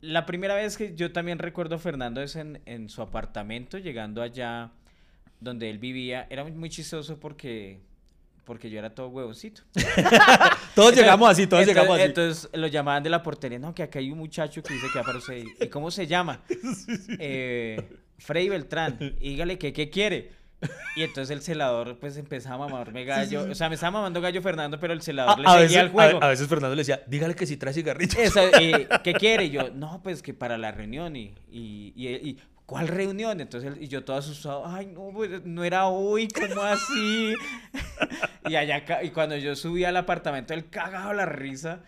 [0.00, 4.22] La primera vez que yo también recuerdo a Fernando es en, en su apartamento, llegando
[4.22, 4.70] allá
[5.40, 6.26] donde él vivía.
[6.30, 7.80] Era muy- muy chistoso porque
[8.44, 9.60] porque yo era todo huevoncito.
[10.74, 12.04] Todos llegamos así, todos entonces, llegamos así.
[12.08, 14.98] Entonces lo llamaban de la portería, no, que acá hay un muchacho que dice que
[14.98, 15.44] va para usted.
[15.60, 16.40] ¿Y cómo se llama?
[17.18, 17.82] Eh,
[18.18, 18.98] Freddy Beltrán.
[19.20, 20.32] Dígale que qué quiere.
[20.96, 23.46] Y entonces el celador pues empezaba a mamarme gallo.
[23.50, 25.90] O sea, me estaba mamando gallo Fernando, pero el celador A, le a seguía el
[25.90, 26.20] juego.
[26.22, 28.16] a- a veces Fernando le decía, dígale que si trae cigarrillos.
[28.16, 29.44] Eso, eh, ¿Qué quiere?
[29.44, 31.14] Y yo, no, pues que para la reunión.
[31.14, 33.40] Y, y, y, y, ¿cuál reunión?
[33.40, 37.34] Entonces, y yo todo asustado, ay, no, pues, no era hoy, ¿cómo así?
[38.48, 41.82] y allá, y cuando yo subí al apartamento, él cagaba la risa.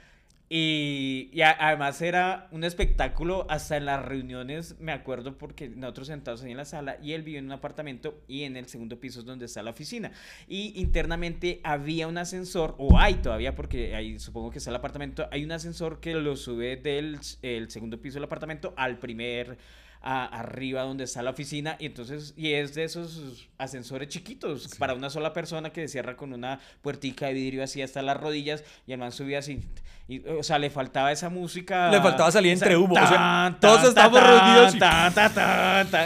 [0.52, 6.08] Y, y a- además era un espectáculo hasta en las reuniones, me acuerdo, porque nosotros
[6.08, 8.98] sentados ahí en la sala y él vive en un apartamento y en el segundo
[8.98, 10.10] piso es donde está la oficina.
[10.48, 15.28] Y internamente había un ascensor, o hay todavía, porque ahí supongo que está el apartamento,
[15.30, 19.56] hay un ascensor que lo sube del el segundo piso del apartamento al primer
[20.02, 24.94] a- arriba donde está la oficina y entonces y es de esos ascensores chiquitos para
[24.94, 28.64] una sola persona que se cierra con una puertica de vidrio así hasta las rodillas
[28.86, 29.60] y el man subía así
[30.08, 33.60] y, o sea le faltaba esa música Le faltaba salir entre humo, o sea, tan,
[33.60, 34.74] todos tan, estábamos reunidos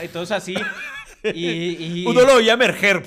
[0.05, 0.55] y- todos así
[1.23, 1.47] y,
[2.03, 3.03] y- Uno lo veía emerger.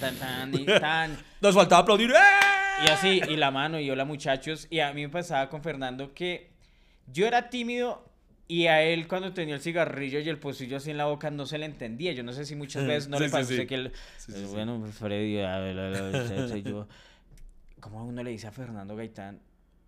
[0.00, 2.10] tan, tan, y tan Nos faltaba aplaudir.
[2.10, 2.84] ¡eh!
[2.86, 4.66] y así, y la mano, y hola muchachos.
[4.68, 6.50] Y a mí me pasaba con Fernando que
[7.06, 8.04] yo era tímido
[8.46, 11.46] y a él cuando tenía el cigarrillo y el pocillo así en la boca no
[11.46, 12.12] se le entendía.
[12.12, 13.54] Yo no sé si muchas veces no Sí, le sí, pasó sí.
[13.54, 13.92] usted que él...
[14.18, 14.52] Sí, sí, sí.
[14.52, 16.86] Bueno, pues, Freddy, a ver, a ver, soy- yo.
[17.80, 19.40] ¿Cómo uno le dice a Fernando Gaitán?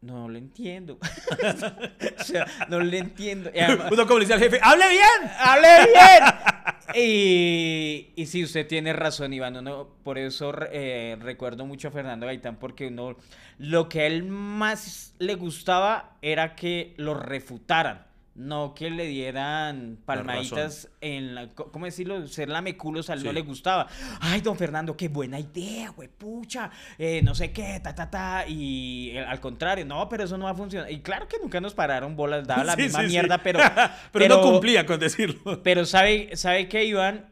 [0.03, 0.99] No lo entiendo.
[2.21, 3.51] o sea, no le entiendo.
[3.55, 5.31] Además- Uno como le dice al jefe, ¡hable bien!
[5.39, 6.25] ¡Hable bien!
[6.95, 9.57] Y, y sí, usted tiene razón, Iván.
[9.57, 13.17] Uno, por eso eh, recuerdo mucho a Fernando Gaitán, porque uno,
[13.59, 18.06] lo que a él más le gustaba era que lo refutaran.
[18.39, 21.49] No que le dieran palmaditas en la.
[21.55, 22.27] ¿Cómo decirlo?
[22.27, 23.35] Ser lameculos a él no Sí.
[23.35, 23.89] le gustaba.
[24.21, 26.71] Ay, don Fernando, qué buena idea, güey, pucha.
[26.99, 28.45] eh, no sé qué, ta, ta, ta.
[28.47, 30.91] Y eh, al contrario, no, pero eso no va a funcionar.
[30.93, 33.13] Y claro que nunca nos pararon bolas, daba la Sí, misma sí, sí.
[33.13, 33.59] mierda, pero.
[34.13, 35.63] pero, no cumplía con decirlo.
[35.63, 37.31] Pero sabe, sabe que Iván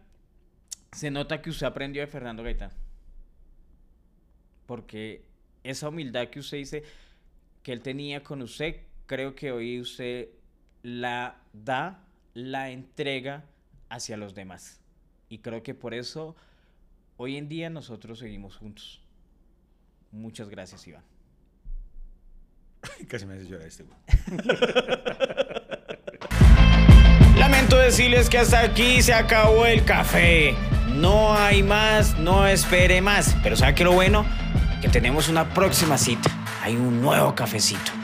[0.93, 2.71] se nota que usted aprendió de Fernando Gaitán.
[4.67, 5.23] Porque
[5.63, 6.83] esa humildad que usted dice
[7.63, 8.77] que él tenía con usted,
[9.07, 10.29] creo que hoy usted
[10.85, 11.99] la da,
[12.35, 13.43] la entrega
[13.89, 14.81] hacia los demás.
[15.29, 16.37] Y creo que por eso
[17.17, 19.01] hoy en día nosotros seguimos juntos.
[20.13, 21.03] Muchas gracias, Iván.
[23.09, 23.99] Casi me hace llorar este güey.
[27.39, 30.55] Lamento decirles que hasta aquí se acabó el café.
[30.95, 33.35] No hay más, no espere más.
[33.43, 34.27] Pero ¿sabe qué lo bueno?
[34.83, 36.31] Que tenemos una próxima cita.
[36.63, 38.04] Hay un nuevo cafecito.